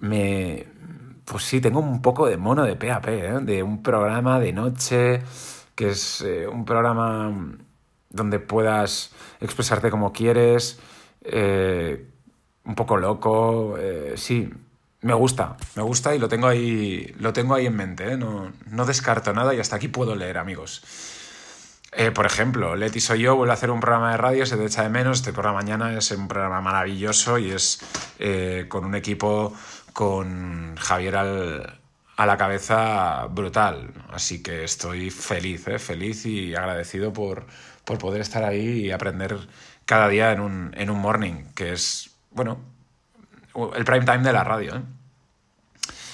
me, 0.00 0.66
pues 1.24 1.44
sí, 1.44 1.60
tengo 1.60 1.78
un 1.78 2.02
poco 2.02 2.26
de 2.26 2.36
mono 2.36 2.64
de 2.64 2.74
PAP, 2.74 3.08
¿eh? 3.08 3.32
de 3.42 3.62
un 3.62 3.82
programa 3.82 4.40
de 4.40 4.52
noche, 4.52 5.22
que 5.76 5.90
es 5.90 6.22
eh, 6.22 6.48
un 6.48 6.64
programa 6.64 7.32
donde 8.10 8.40
puedas 8.40 9.12
expresarte 9.40 9.88
como 9.88 10.12
quieres, 10.12 10.80
eh, 11.22 12.04
un 12.64 12.74
poco 12.74 12.96
loco, 12.96 13.76
sí, 14.16 14.50
me 15.00 15.14
gusta, 15.14 15.56
me 15.76 15.82
gusta 15.82 16.14
y 16.14 16.18
lo 16.18 16.28
tengo 16.28 16.48
ahí, 16.48 17.14
lo 17.18 17.32
tengo 17.32 17.54
ahí 17.54 17.66
en 17.66 17.76
mente, 17.76 18.16
no, 18.16 18.52
no 18.68 18.84
descarto 18.84 19.32
nada 19.32 19.54
y 19.54 19.60
hasta 19.60 19.76
aquí 19.76 19.88
puedo 19.88 20.16
leer, 20.16 20.38
amigos. 20.38 20.82
Eh, 21.94 22.10
por 22.10 22.24
ejemplo, 22.24 22.74
Leti 22.74 23.00
soy 23.00 23.20
yo, 23.20 23.36
vuelvo 23.36 23.52
a 23.52 23.54
hacer 23.54 23.70
un 23.70 23.80
programa 23.80 24.12
de 24.12 24.16
radio, 24.16 24.46
se 24.46 24.56
te 24.56 24.64
echa 24.64 24.82
de 24.82 24.88
menos, 24.88 25.18
este 25.18 25.34
por 25.34 25.44
la 25.44 25.52
mañana 25.52 25.96
es 25.96 26.10
un 26.10 26.26
programa 26.26 26.62
maravilloso 26.62 27.38
y 27.38 27.50
es 27.50 27.80
eh, 28.18 28.64
con 28.68 28.86
un 28.86 28.94
equipo 28.94 29.54
con 29.92 30.74
Javier 30.76 31.16
al, 31.16 31.80
a 32.16 32.26
la 32.26 32.36
cabeza 32.38 33.26
brutal. 33.26 33.92
Así 34.10 34.42
que 34.42 34.64
estoy 34.64 35.10
feliz, 35.10 35.68
eh, 35.68 35.78
feliz 35.78 36.24
y 36.24 36.54
agradecido 36.54 37.12
por, 37.12 37.46
por 37.84 37.98
poder 37.98 38.22
estar 38.22 38.42
ahí 38.42 38.86
y 38.86 38.90
aprender 38.90 39.36
cada 39.84 40.08
día 40.08 40.32
en 40.32 40.40
un, 40.40 40.70
en 40.74 40.88
un 40.88 40.98
morning, 40.98 41.44
que 41.54 41.72
es, 41.72 42.16
bueno, 42.30 42.58
el 43.76 43.84
prime 43.84 44.06
time 44.06 44.22
de 44.22 44.32
la 44.32 44.44
radio. 44.44 44.82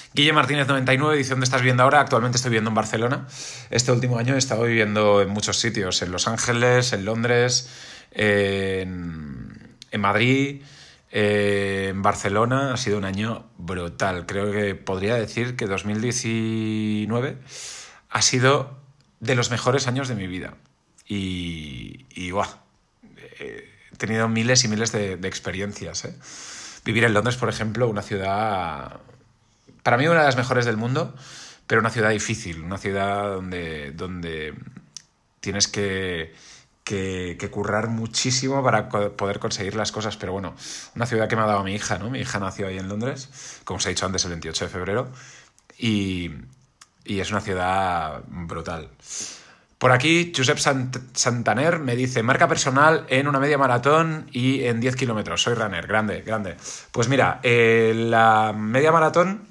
¿Eh? 0.09 0.13
Guille 0.13 0.33
Martínez 0.33 0.67
99 0.67 1.17
dice 1.17 1.31
dónde 1.31 1.43
estás 1.43 1.61
viviendo 1.61 1.83
ahora. 1.83 1.99
Actualmente 1.99 2.37
estoy 2.37 2.49
viviendo 2.49 2.69
en 2.69 2.75
Barcelona. 2.75 3.27
Este 3.69 3.91
último 3.91 4.17
año 4.17 4.35
he 4.35 4.37
estado 4.37 4.63
viviendo 4.63 5.21
en 5.21 5.29
muchos 5.29 5.57
sitios, 5.57 6.01
en 6.01 6.11
Los 6.11 6.27
Ángeles, 6.27 6.93
en 6.93 7.05
Londres, 7.05 7.69
en, 8.11 9.77
Madrid, 9.97 10.63
eh, 11.11 11.87
en 11.89 12.01
Barcelona. 12.01 12.73
Ha 12.73 12.77
sido 12.77 12.97
un 12.97 13.05
año 13.05 13.45
brutal. 13.57 14.25
Creo 14.25 14.51
que 14.51 14.75
podría 14.75 15.15
decir 15.15 15.55
que 15.55 15.67
2019 15.67 17.37
ha 18.09 18.21
sido 18.21 18.79
de 19.19 19.35
los 19.35 19.51
mejores 19.51 19.87
años 19.87 20.07
de 20.07 20.15
mi 20.15 20.27
vida. 20.27 20.55
Y, 21.07 22.05
y 22.11 22.29
guau, 22.29 22.49
he 23.39 23.67
tenido 23.97 24.29
miles 24.29 24.63
y 24.63 24.67
miles 24.67 24.91
de, 24.91 25.17
de 25.17 25.27
experiencias. 25.27 26.05
¿eh? 26.05 26.15
Vivir 26.85 27.03
en 27.03 27.13
Londres, 27.13 27.35
por 27.35 27.49
ejemplo, 27.49 27.87
una 27.87 28.01
ciudad 28.01 28.99
para 29.89 29.97
mí 29.97 30.07
una 30.07 30.19
de 30.19 30.27
las 30.27 30.37
mejores 30.37 30.65
del 30.65 30.77
mundo, 30.77 31.15
pero 31.65 31.81
una 31.81 31.89
ciudad 31.89 32.11
difícil, 32.11 32.61
una 32.61 32.77
ciudad 32.77 33.23
donde, 33.23 33.91
donde 33.93 34.53
tienes 35.39 35.67
que, 35.67 36.35
que, 36.83 37.49
currar 37.51 37.87
muchísimo 37.87 38.63
para 38.63 38.87
poder 38.87 39.39
conseguir 39.39 39.73
las 39.73 39.91
cosas. 39.91 40.15
Pero 40.15 40.31
bueno, 40.31 40.53
una 40.95 41.07
ciudad 41.07 41.27
que 41.27 41.35
me 41.35 41.41
ha 41.41 41.47
dado 41.47 41.63
mi 41.63 41.73
hija, 41.73 41.97
¿no? 41.97 42.11
Mi 42.11 42.19
hija 42.19 42.37
nació 42.37 42.67
ahí 42.67 42.77
en 42.77 42.87
Londres, 42.87 43.61
como 43.63 43.79
os 43.79 43.85
he 43.87 43.89
dicho 43.89 44.05
antes, 44.05 44.23
el 44.25 44.29
28 44.29 44.65
de 44.65 44.69
febrero, 44.69 45.11
y, 45.79 46.33
y 47.03 47.19
es 47.19 47.31
una 47.31 47.41
ciudad 47.41 48.21
brutal. 48.27 48.91
Por 49.79 49.91
aquí, 49.91 50.31
Josep 50.37 50.59
Sant 50.59 50.97
Santaner 51.13 51.79
me 51.79 51.95
dice, 51.95 52.21
marca 52.21 52.47
personal 52.47 53.07
en 53.09 53.27
una 53.27 53.39
media 53.39 53.57
maratón 53.57 54.27
y 54.31 54.65
en 54.65 54.81
10 54.81 54.95
kilómetros. 54.95 55.41
Soy 55.41 55.55
runner, 55.55 55.87
grande, 55.87 56.21
grande. 56.21 56.57
Pues 56.91 57.09
mira, 57.09 57.39
eh, 57.41 57.93
la 57.95 58.53
media 58.55 58.91
maratón 58.91 59.49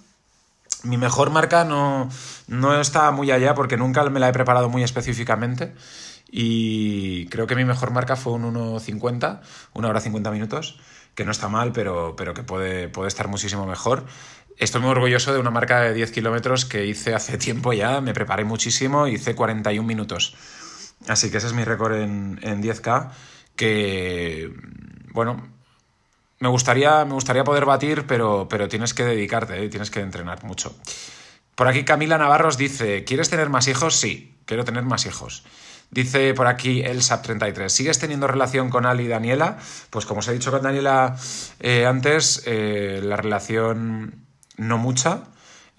mi 0.85 0.97
mejor 0.97 1.31
marca 1.31 1.65
no, 1.65 2.09
no 2.47 2.81
está 2.81 3.11
muy 3.11 3.31
allá 3.31 3.55
porque 3.55 3.77
nunca 3.77 4.09
me 4.11 4.21
la 4.21 4.29
he 4.29 4.33
preparado 4.33 4.69
muy 4.69 4.83
específicamente 4.83 5.75
y 6.31 7.27
creo 7.27 7.47
que 7.47 7.57
mi 7.57 7.65
mejor 7.65 7.91
marca 7.91 8.17
fue 8.17 8.35
un 8.35 8.55
1.50, 8.55 9.41
una 9.75 9.89
hora 9.89 10.01
50 10.01 10.31
minutos, 10.31 10.79
que 11.15 11.25
no 11.25 11.31
está 11.31 11.49
mal, 11.49 11.73
pero, 11.73 12.15
pero 12.17 12.35
que 12.35 12.43
puede, 12.43 12.89
puede 12.89 13.09
estar 13.09 13.29
muchísimo 13.29 13.67
mejor. 13.67 14.05
Estoy 14.59 14.83
muy 14.83 14.91
orgulloso 14.91 15.33
de 15.33 15.39
una 15.39 15.51
marca 15.51 15.81
de 15.81 15.95
10 15.95 16.13
kilómetros 16.13 16.65
que 16.65 16.87
hice 16.87 17.15
hace 17.15 17.39
tiempo 17.39 17.73
ya, 17.73 18.01
me 18.01 18.13
preparé 18.13 18.45
muchísimo, 18.45 19.07
hice 19.07 19.35
41 19.35 19.87
minutos. 19.87 20.37
Así 21.07 21.31
que 21.31 21.39
ese 21.39 21.47
es 21.47 21.53
mi 21.55 21.65
récord 21.65 21.95
en, 21.95 22.39
en 22.43 22.63
10K, 22.63 23.11
que, 23.57 24.53
bueno, 25.13 25.58
me 26.41 26.49
gustaría, 26.49 27.05
me 27.05 27.15
gustaría 27.15 27.45
poder 27.45 27.65
batir, 27.65 28.07
pero, 28.07 28.47
pero 28.49 28.69
tienes 28.69 28.95
que 28.95 29.05
dedicarte, 29.05 29.63
¿eh? 29.63 29.69
tienes 29.69 29.91
que 29.91 30.01
entrenar 30.01 30.45
mucho. 30.45 30.75
Por 31.55 31.67
aquí 31.67 31.85
Camila 31.85 32.19
Navarros 32.19 32.57
dice, 32.57 33.05
¿quieres 33.05 33.31
tener 33.31 33.49
más 33.49 33.67
hijos? 33.67 33.97
Sí, 33.97 34.37
quiero 34.45 34.65
tener 34.65 34.85
más 34.85 35.07
hijos. 35.07 35.45
Dice 35.91 36.35
por 36.35 36.47
aquí 36.47 36.83
el 36.83 36.99
SAP33, 36.99 37.69
¿sigues 37.71 37.99
teniendo 37.99 38.27
relación 38.27 38.71
con 38.71 38.87
Ali 38.87 39.05
y 39.05 39.09
Daniela? 39.09 39.59
Pues 39.91 40.07
como 40.07 40.21
os 40.21 40.29
he 40.29 40.33
dicho 40.33 40.51
con 40.53 40.63
Daniela 40.63 41.17
eh, 41.61 41.87
antes, 41.87 42.43
eh, 42.47 43.01
la 43.03 43.17
relación 43.17 44.27
no 44.57 44.79
mucha. 44.79 45.25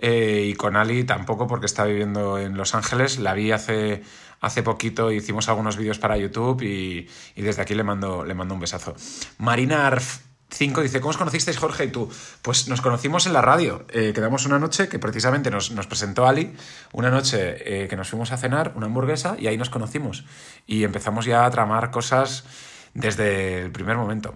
Y 0.02 0.54
con 0.54 0.78
Ali 0.78 1.04
tampoco 1.04 1.46
porque 1.48 1.66
está 1.66 1.84
viviendo 1.84 2.40
en 2.40 2.56
Los 2.56 2.74
Ángeles. 2.74 3.20
La 3.20 3.34
vi 3.34 3.52
hace, 3.52 4.02
hace 4.40 4.64
poquito, 4.64 5.12
hicimos 5.12 5.50
algunos 5.50 5.76
vídeos 5.76 6.00
para 6.00 6.16
YouTube 6.16 6.62
y, 6.62 7.10
y 7.36 7.42
desde 7.42 7.62
aquí 7.62 7.76
le 7.76 7.84
mando, 7.84 8.24
le 8.24 8.34
mando 8.34 8.54
un 8.54 8.62
besazo. 8.62 8.96
Marina 9.38 9.88
Arf 9.88 10.20
5 10.52 10.82
dice, 10.82 11.00
¿cómo 11.00 11.12
os 11.12 11.18
conocisteis 11.18 11.58
Jorge 11.58 11.86
y 11.86 11.88
tú? 11.90 12.10
Pues 12.42 12.68
nos 12.68 12.82
conocimos 12.82 13.28
en 13.28 13.34
la 13.34 13.42
radio. 13.42 13.86
Eh, 13.90 14.12
quedamos 14.14 14.46
una 14.46 14.58
noche 14.58 14.90
que 14.90 14.98
precisamente 14.98 15.52
nos, 15.52 15.72
nos 15.72 15.88
presentó 15.88 16.28
Ali, 16.28 16.54
una 16.92 17.12
noche 17.12 17.84
eh, 17.84 17.88
que 17.88 17.96
nos 17.96 18.10
fuimos 18.10 18.32
a 18.32 18.38
cenar, 18.38 18.74
una 18.76 18.88
hamburguesa, 18.88 19.36
y 19.38 19.48
ahí 19.48 19.58
nos 19.58 19.70
conocimos. 19.70 20.26
Y 20.66 20.84
empezamos 20.84 21.26
ya 21.26 21.46
a 21.46 21.52
tramar 21.52 21.92
cosas 21.92 22.46
desde 22.94 23.62
el 23.62 23.72
primer 23.72 23.98
momento. 23.98 24.36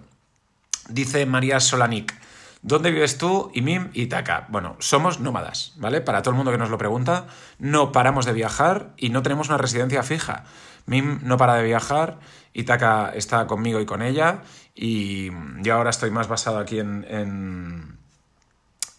Dice 0.88 1.26
María 1.26 1.58
Solanik, 1.60 2.14
¿dónde 2.62 2.92
vives 2.92 3.18
tú, 3.18 3.50
Imim 3.54 3.90
y 3.92 4.06
Taka? 4.06 4.46
Bueno, 4.50 4.76
somos 4.78 5.18
nómadas, 5.18 5.72
¿vale? 5.76 6.00
Para 6.00 6.22
todo 6.22 6.30
el 6.30 6.36
mundo 6.36 6.52
que 6.52 6.58
nos 6.58 6.70
lo 6.70 6.78
pregunta, 6.78 7.26
no 7.58 7.90
paramos 7.90 8.24
de 8.24 8.34
viajar 8.34 8.92
y 8.96 9.08
no 9.08 9.22
tenemos 9.22 9.48
una 9.48 9.58
residencia 9.58 10.02
fija. 10.02 10.44
Mim 10.86 11.20
no 11.22 11.38
para 11.38 11.54
de 11.54 11.64
viajar, 11.64 12.18
Itaka 12.52 13.10
está 13.14 13.46
conmigo 13.46 13.80
y 13.80 13.86
con 13.86 14.02
ella, 14.02 14.42
y 14.74 15.30
yo 15.62 15.74
ahora 15.74 15.90
estoy 15.90 16.10
más 16.10 16.28
basado 16.28 16.58
aquí 16.58 16.80
en, 16.80 17.06
en, 17.08 17.98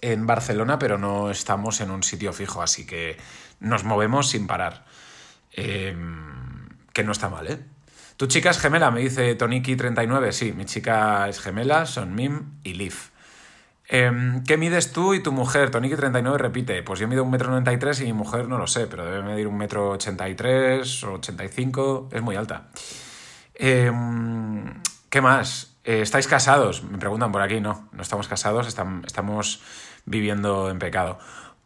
en, 0.01 0.25
Barcelona, 0.25 0.79
pero 0.79 0.97
no 0.97 1.29
estamos 1.29 1.81
en 1.81 1.91
un 1.91 2.03
sitio 2.03 2.31
fijo, 2.33 2.61
así 2.61 2.85
que 2.85 3.17
nos 3.59 3.83
movemos 3.83 4.29
sin 4.29 4.47
parar. 4.47 4.85
em, 5.51 6.69
que 6.93 7.03
no 7.03 7.11
está 7.11 7.29
mal, 7.29 7.47
¿eh? 7.47 7.59
¿Tu 8.17 8.27
chica 8.27 8.49
es 8.49 8.59
gemela? 8.59 8.91
Me 8.91 9.01
dice 9.01 9.37
Toniki39. 9.37 10.31
Sí, 10.31 10.53
mi 10.53 10.63
chica 10.65 11.27
es 11.27 11.41
gemela, 11.41 11.85
son 11.85 12.15
Mim 12.15 12.59
y 12.63 12.75
Leaf. 12.75 13.09
Em, 13.87 14.43
¿Qué 14.45 14.57
mides 14.57 14.93
tú 14.93 15.13
y 15.13 15.21
tu 15.21 15.33
mujer? 15.33 15.69
Toniki39 15.69 16.37
repite. 16.37 16.81
Pues 16.83 16.99
yo 16.99 17.07
mido 17.09 17.25
1,93m 17.25 18.01
y 18.01 18.05
mi 18.05 18.13
mujer 18.13 18.47
no 18.47 18.57
lo 18.57 18.67
sé, 18.67 18.87
pero 18.87 19.05
debe 19.05 19.21
medir 19.21 19.47
1,83m 19.47 21.03
o 21.03 21.13
85 21.15 22.09
Es 22.13 22.21
muy 22.21 22.37
alta. 22.37 22.69
Em, 23.53 24.81
¿Qué 25.15 25.21
más? 25.21 25.77
Eh, 25.85 26.01
¿Estáis 26.01 26.27
casados? 26.27 26.83
Me 26.83 26.97
preguntan 26.97 27.31
por 27.31 27.41
aquí. 27.41 27.61
No, 27.61 27.87
no 27.93 28.01
estamos 28.01 28.27
casados, 28.27 28.67
estamos 28.67 29.61
viviendo 30.03 30.69
en 30.69 30.77
pecado. 30.77 31.19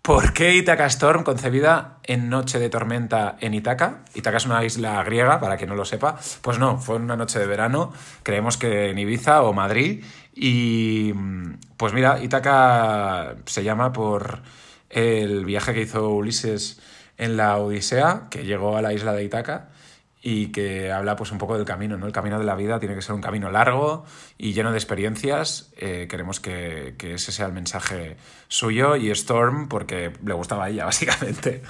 ¿Por 0.04 0.34
qué 0.34 0.54
Itaca 0.54 0.86
Storm, 0.86 1.24
concebida 1.24 1.98
en 2.04 2.30
noche 2.30 2.60
de 2.60 2.70
tormenta 2.70 3.38
en 3.40 3.56
Itaca? 3.56 4.04
Itaca 4.14 4.38
es 4.38 4.46
una 4.46 4.64
isla 4.64 5.04
griega, 5.04 5.40
para 5.40 5.58
quien 5.58 5.72
no 5.72 5.76
lo 5.76 5.84
sepa. 5.84 6.20
Pues 6.44 6.60
no, 6.60 6.78
fue 6.78 6.98
una 6.98 7.16
noche 7.16 7.40
de 7.40 7.48
verano, 7.48 7.92
creemos 8.22 8.56
que 8.56 8.92
en 8.92 9.00
Ibiza 9.00 9.42
o 9.42 9.52
Madrid. 9.52 10.06
Y 10.36 11.14
pues 11.76 11.92
mira, 11.92 12.22
Itaca 12.22 13.36
se 13.48 13.64
llama 13.64 13.92
por 13.94 14.44
el 14.92 15.44
viaje 15.44 15.74
que 15.74 15.82
hizo 15.82 16.08
Ulises 16.08 16.80
en 17.18 17.36
la 17.36 17.58
Odisea, 17.58 18.28
que 18.30 18.44
llegó 18.46 18.78
a 18.78 18.84
la 18.84 18.94
isla 18.94 19.14
de 19.14 19.24
Itaca 19.24 19.70
y 20.32 20.52
que 20.52 20.92
habla 20.92 21.16
pues 21.16 21.32
un 21.32 21.40
poco 21.40 21.58
del 21.58 21.66
camino, 21.66 21.98
¿no? 21.98 22.06
El 22.06 22.12
camino 22.12 22.38
de 22.38 22.46
la 22.46 22.54
vida 22.54 22.80
tiene 22.80 22.94
que 22.94 23.02
ser 23.02 23.16
un 23.16 23.22
camino 23.22 23.50
largo 23.50 24.06
y 24.38 24.54
lleno 24.54 24.70
de 24.70 24.78
experiencias. 24.78 25.74
Eh, 25.76 26.06
queremos 26.08 26.40
que, 26.40 26.96
ese 27.00 27.32
sea 27.32 27.48
el 27.48 27.54
mensaje 27.54 28.16
suyo 28.48 28.96
y 28.96 29.10
Storm 29.10 29.68
porque 29.68 30.14
le 30.24 30.34
gustaba 30.36 30.66
a 30.66 30.70
ella, 30.70 30.86
básicamente. 30.92 31.64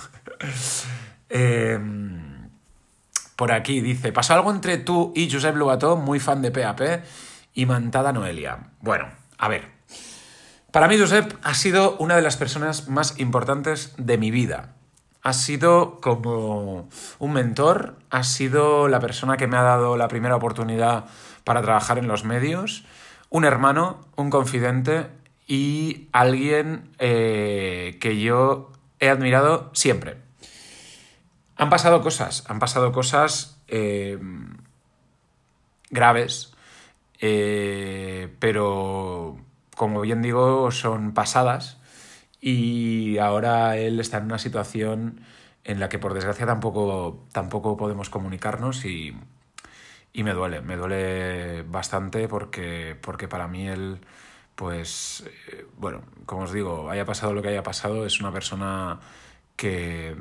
Em, 1.29 2.49
por 3.37 3.53
aquí 3.53 3.79
dice, 3.79 4.11
pasó 4.11 4.33
algo 4.33 4.51
entre 4.51 4.77
tú 4.77 5.13
y 5.15 5.31
Josep 5.31 5.55
Lobato, 5.55 5.95
muy 5.95 6.19
fan 6.19 6.41
de 6.41 6.51
PAP, 6.51 6.81
y 7.53 7.65
Mantada 7.65 8.11
Noelia. 8.11 8.71
Bueno, 8.81 9.07
a 9.37 9.47
ver. 9.47 9.69
Para 10.73 10.89
mí 10.89 10.99
Josep 10.99 11.33
ha 11.43 11.53
sido 11.53 11.95
una 11.97 12.17
de 12.17 12.21
las 12.21 12.35
personas 12.35 12.89
más 12.89 13.21
importantes 13.21 13.93
de 13.97 14.17
mi 14.17 14.31
vida 14.31 14.75
ha 15.21 15.33
sido 15.33 15.99
como 15.99 16.89
un 17.19 17.33
mentor, 17.33 17.97
ha 18.09 18.23
sido 18.23 18.87
la 18.87 18.99
persona 18.99 19.37
que 19.37 19.47
me 19.47 19.57
ha 19.57 19.63
dado 19.63 19.97
la 19.97 20.07
primera 20.07 20.35
oportunidad 20.35 21.05
para 21.43 21.61
trabajar 21.61 21.97
en 21.97 22.07
los 22.07 22.23
medios, 22.23 22.85
un 23.29 23.45
hermano, 23.45 23.99
un 24.15 24.29
confidente 24.29 25.07
y 25.47 26.07
alguien 26.11 26.89
eh, 26.99 27.97
que 27.99 28.19
yo 28.19 28.71
he 28.99 29.09
admirado 29.09 29.69
siempre. 29.73 30.17
Han 31.57 31.69
pasado 31.69 32.01
cosas, 32.01 32.45
han 32.47 32.59
pasado 32.59 32.91
cosas 32.91 33.59
eh, 33.67 34.17
graves, 35.89 36.53
eh, 37.19 38.33
pero 38.39 39.37
como 39.75 40.01
bien 40.01 40.21
digo, 40.21 40.71
son 40.71 41.13
pasadas 41.13 41.78
y 42.41 43.17
ahora 43.17 43.77
él 43.77 43.99
está 43.99 44.17
en 44.17 44.25
una 44.25 44.39
situación 44.39 45.21
en 45.63 45.79
la 45.79 45.89
que 45.89 45.99
por 45.99 46.13
desgracia 46.13 46.45
tampoco, 46.45 47.25
tampoco 47.31 47.77
podemos 47.77 48.09
comunicarnos 48.09 48.85
y, 48.85 49.15
y 50.13 50.23
me 50.23 50.33
duele, 50.33 50.61
me 50.61 50.77
duele 50.77 51.63
bastante 51.63 52.27
porque, 52.27 52.97
porque 53.01 53.27
para 53.27 53.47
mí 53.47 53.67
él, 53.67 53.99
pues, 54.55 55.25
eh, 55.51 55.65
bueno, 55.77 56.01
como 56.25 56.43
os 56.43 56.53
digo, 56.53 56.89
haya 56.89 57.05
pasado 57.05 57.33
lo 57.33 57.41
que 57.41 57.49
haya 57.49 57.63
pasado, 57.63 58.05
es 58.05 58.19
una 58.21 58.31
persona 58.31 58.99
que, 59.55 60.15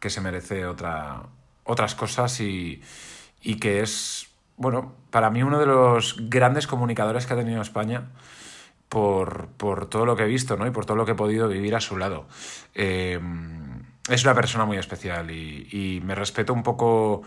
que 0.00 0.10
se 0.10 0.20
merece 0.20 0.66
otra, 0.66 1.22
otras 1.64 1.94
cosas 1.94 2.40
y, 2.40 2.82
y 3.42 3.56
que 3.56 3.80
es, 3.82 4.28
bueno, 4.56 4.94
para 5.10 5.30
mí 5.30 5.42
uno 5.42 5.58
de 5.58 5.66
los 5.66 6.16
grandes 6.30 6.66
comunicadores 6.66 7.26
que 7.26 7.34
ha 7.34 7.36
tenido 7.36 7.60
España 7.60 8.08
por, 8.88 9.48
todo 9.88 10.06
lo 10.06 10.16
que 10.16 10.24
he 10.24 10.26
visto 10.26 10.56
¿no? 10.56 10.66
y 10.66 10.70
por 10.70 10.86
todo 10.86 10.96
lo 10.96 11.04
que 11.04 11.12
he 11.12 11.16
podido 11.16 11.48
vivir 11.48 11.74
a 11.74 11.80
su 11.80 11.96
lado. 11.96 12.26
Eh, 12.74 13.20
es 14.08 14.24
una 14.24 14.34
persona 14.34 14.64
muy 14.64 14.78
especial 14.78 15.30
y, 15.30 16.00
me 16.04 16.14
respeto 16.14 16.52
un 16.52 16.62
poco 16.62 17.22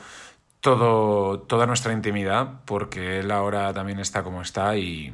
todo, 0.62 1.42
toda 1.42 1.66
nuestra 1.66 1.94
intimidad 1.94 2.62
porque 2.66 3.20
él 3.20 3.32
ahora 3.32 3.74
también 3.74 4.00
está 4.00 4.24
como 4.24 4.42
está 4.42 4.78
y, 4.78 5.14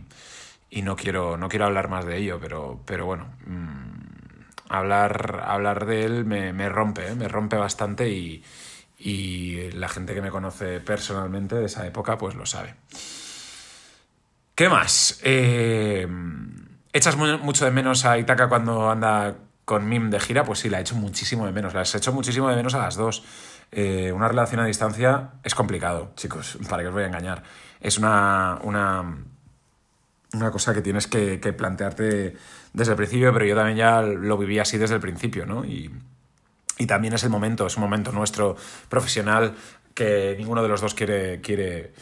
no, 0.84 0.96
quiero, 0.96 1.38
no 1.38 1.50
quiero 1.50 1.66
hablar 1.66 1.90
más 1.90 2.06
de 2.06 2.18
ello, 2.18 2.40
pero, 2.40 2.82
pero 2.86 3.06
bueno, 3.06 3.28
mm, 3.48 4.70
hablar, 4.70 5.44
hablar 5.48 5.86
de 5.86 6.06
él 6.06 6.26
me, 6.26 6.70
rompe, 6.70 7.08
¿eh? 7.08 7.16
me 7.16 7.28
rompe 7.28 7.58
bastante 7.58 8.10
y, 8.10 8.44
y 9.00 9.72
la 9.72 9.90
gente 9.90 10.14
que 10.14 10.22
me 10.22 10.30
conoce 10.30 10.80
personalmente 10.82 11.56
de 11.56 11.66
esa 11.66 11.88
época 11.88 12.18
pues 12.18 12.36
lo 12.36 12.46
sabe. 12.46 12.76
¿Qué 14.56 14.70
más? 14.70 15.20
Eh, 15.22 16.08
¿Echas 16.94 17.18
mucho 17.18 17.66
de 17.66 17.72
menos 17.72 18.06
a 18.06 18.18
Itaca 18.18 18.48
cuando 18.48 18.90
anda 18.90 19.36
con 19.66 19.90
Mim 19.90 20.10
de 20.10 20.22
gira? 20.22 20.46
Pues 20.46 20.60
sí, 20.60 20.70
la 20.70 20.78
he 20.78 20.82
hecho 20.82 20.96
muchísimo 20.96 21.46
de 21.46 21.52
menos. 21.52 21.74
La 21.74 21.82
he 21.82 21.98
hecho 21.98 22.14
muchísimo 22.14 22.50
de 22.50 22.56
menos 22.56 22.74
a 22.74 22.78
las 22.80 22.96
dos. 22.96 23.26
Eh, 23.74 24.14
una 24.14 24.30
relación 24.30 24.62
a 24.62 24.66
distancia 24.66 25.32
es 25.44 25.54
complicado, 25.56 26.14
chicos, 26.16 26.58
para 26.70 26.84
que 26.84 26.88
os 26.88 26.94
voy 26.94 27.04
a 27.04 27.08
engañar. 27.08 27.44
Es 27.82 27.98
una, 27.98 28.60
una, 28.64 29.18
una 30.32 30.52
cosa 30.52 30.74
que 30.74 30.82
tienes 30.82 31.08
que, 31.08 31.38
plantearte 31.38 32.38
desde 32.72 32.92
el 32.92 32.98
principio, 32.98 33.34
pero 33.34 33.44
yo 33.44 33.56
también 33.56 33.78
ya 33.78 34.02
lo 34.02 34.38
viví 34.38 34.58
así 34.60 34.78
desde 34.78 34.96
el 34.96 35.02
principio, 35.02 35.46
¿no? 35.46 35.66
Y, 35.66 35.94
y 36.78 36.86
también 36.86 37.14
es 37.14 37.26
el 37.26 37.30
momento, 37.30 37.68
es 37.68 37.76
un 37.76 37.84
momento 37.84 38.14
nuestro 38.14 38.56
profesional 38.88 39.54
que 39.94 40.36
ninguno 40.38 40.64
de 40.64 40.70
los 40.70 40.80
dos 40.80 40.94
quiere, 40.94 41.42
quiere 41.42 41.94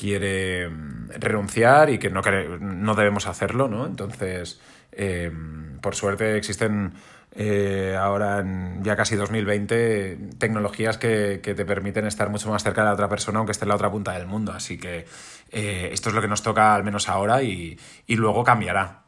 quiere 0.00 0.70
mm, 0.70 1.10
renunciar 1.18 1.90
y 1.90 1.98
que 1.98 2.08
no, 2.08 2.22
no 2.60 2.94
debemos 2.94 3.26
hacerlo, 3.26 3.68
¿no? 3.68 3.84
Entonces, 3.84 4.58
em, 4.92 5.78
por 5.80 5.94
suerte 5.94 6.38
existen 6.38 6.94
eh, 7.32 7.96
ahora, 8.00 8.40
en 8.40 8.82
ya 8.82 8.96
casi 8.96 9.14
2020, 9.14 10.18
tecnologías 10.38 10.96
que, 10.96 11.38
te 11.42 11.64
permiten 11.66 12.06
estar 12.06 12.30
mucho 12.30 12.48
más 12.48 12.64
cerca 12.64 12.80
de 12.80 12.86
la 12.86 12.94
otra 12.94 13.08
persona 13.08 13.38
aunque 13.38 13.52
esté 13.52 13.66
en 13.66 13.68
la 13.68 13.74
otra 13.74 13.90
punta 13.90 14.12
del 14.12 14.26
mundo. 14.26 14.52
Así 14.52 14.78
que 14.78 15.06
eh, 15.52 15.90
esto 15.92 16.08
es 16.08 16.14
lo 16.14 16.22
que 16.22 16.28
nos 16.28 16.42
toca 16.42 16.74
al 16.74 16.82
menos 16.82 17.08
ahora 17.10 17.42
y, 17.42 17.78
luego 18.08 18.42
cambiará, 18.42 19.02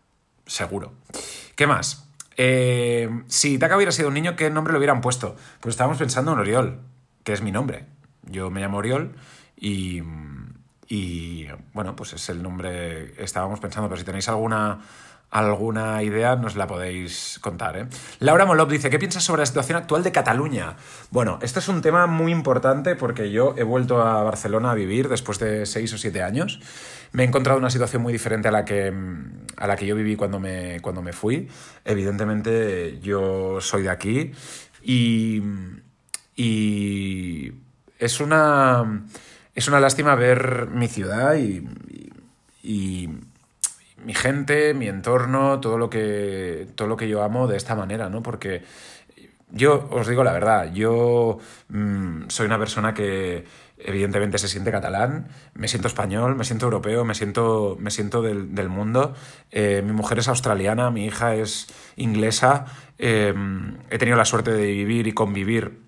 seguro. 0.47 0.93
¿Qué 1.57 1.67
más? 1.67 2.07
Eh, 2.37 3.09
si 3.29 3.59
Taka 3.59 3.77
hubiera 3.77 3.93
sido 3.93 4.09
un 4.09 4.15
niño, 4.15 4.37
¿qué 4.37 4.51
nombre 4.51 4.73
le 4.73 4.79
hubieran 4.79 5.01
puesto? 5.01 5.37
Pues 5.61 5.73
estábamos 5.73 5.99
pensando 5.99 6.35
en 6.35 6.39
Oriol, 6.39 6.81
que 7.25 7.33
es 7.33 7.41
mi 7.41 7.51
nombre. 7.51 7.87
Yo 8.25 8.51
me 8.51 8.61
llamo 8.61 8.79
Oriol 8.79 9.15
y 9.57 10.03
y 10.95 11.49
bueno, 11.73 11.97
pues 11.97 12.13
es 12.13 12.29
el 12.29 12.43
nombre 12.43 13.15
que 13.17 13.25
estábamos 13.25 13.61
pensando, 13.61 13.89
pero 13.89 13.99
si 13.99 14.05
tenéis 14.05 14.29
alguna, 14.29 14.79
alguna 15.31 16.03
idea 16.03 16.37
nos 16.37 16.55
la 16.55 16.67
podéis 16.67 17.39
contar. 17.41 17.79
¿eh? 17.79 17.87
Laura 18.19 18.45
Molop 18.45 18.71
dice, 18.71 18.91
¿qué 18.91 18.99
piensas 18.99 19.25
sobre 19.25 19.41
la 19.41 19.47
situación 19.47 19.79
actual 19.79 20.03
de 20.03 20.13
Cataluña? 20.13 20.77
Bueno, 21.11 21.39
este 21.41 21.61
es 21.61 21.69
un 21.69 21.81
tema 21.81 22.07
muy 22.07 22.31
importante 22.31 22.95
porque 22.95 23.31
yo 23.31 23.55
he 23.57 23.63
vuelto 23.63 24.03
a 24.03 24.23
Barcelona 24.23 24.73
a 24.73 24.75
vivir 24.75 25.09
después 25.09 25.39
de 25.39 25.65
seis 25.65 25.95
o 25.95 25.97
siete 25.97 26.23
años. 26.23 26.61
Me 27.13 27.23
he 27.23 27.27
encontrado 27.27 27.59
una 27.59 27.71
situación 27.71 28.03
muy 28.03 28.13
diferente 28.13 28.49
a 28.49 28.53
la 28.53 28.67
que, 28.67 28.93
a 29.57 29.67
la 29.67 29.77
que 29.77 29.87
yo 29.87 29.97
viví 29.97 30.17
cuando 30.17 30.41
me, 30.41 30.79
cuando 30.83 31.01
me 31.01 31.15
fui. 31.15 31.49
Evidentemente 31.87 32.99
yo 33.01 33.63
soy 33.63 33.85
de 33.85 33.89
aquí 33.89 34.33
y, 34.83 35.43
y 36.37 37.51
es 37.99 38.21
una 38.21 39.07
es 39.55 39.69
una 39.69 39.81
lástima 39.81 40.15
ver 40.15 40.69
mi 40.71 40.89
ciudad 40.89 41.35
y, 41.37 41.69
mi 44.05 44.15
gente, 44.15 44.75
mi 44.75 44.89
entorno, 44.89 45.61
todo 45.61 45.79
lo 45.79 45.89
que 45.89 46.67
todo 46.75 46.89
lo 46.89 46.97
que 46.97 47.09
yo 47.09 47.23
amo 47.23 47.47
de 47.47 47.57
esta 47.57 47.77
manera, 47.77 48.09
¿no? 48.09 48.21
Porque 48.21 48.63
yo 49.51 49.89
os 49.93 50.09
digo 50.09 50.25
la 50.25 50.33
verdad, 50.33 50.73
yo 50.73 51.39
mm, 51.69 52.23
soy 52.29 52.47
una 52.47 52.59
persona 52.59 52.95
que 52.95 53.45
evidentemente 53.79 54.39
se 54.39 54.49
siente 54.49 54.71
catalán, 54.73 55.29
me 55.55 55.69
siento 55.69 55.89
español, 55.89 56.35
me 56.37 56.45
siento 56.45 56.67
europeo, 56.67 57.05
me 57.05 57.15
siento, 57.15 57.77
me 57.79 57.91
siento 57.91 58.23
del, 58.23 58.69
mundo. 58.69 59.15
Eh, 59.51 59.83
mi 59.85 59.93
mujer 59.93 60.19
es 60.19 60.29
australiana, 60.29 60.91
mi 60.91 61.05
hija 61.07 61.35
es 61.35 61.69
inglesa. 61.97 62.67
Eh, 62.99 63.35
he 63.91 63.99
tenido 63.99 64.17
la 64.17 64.25
suerte 64.25 64.53
de 64.53 64.67
vivir 64.67 65.07
y 65.07 65.13
convivir 65.13 65.81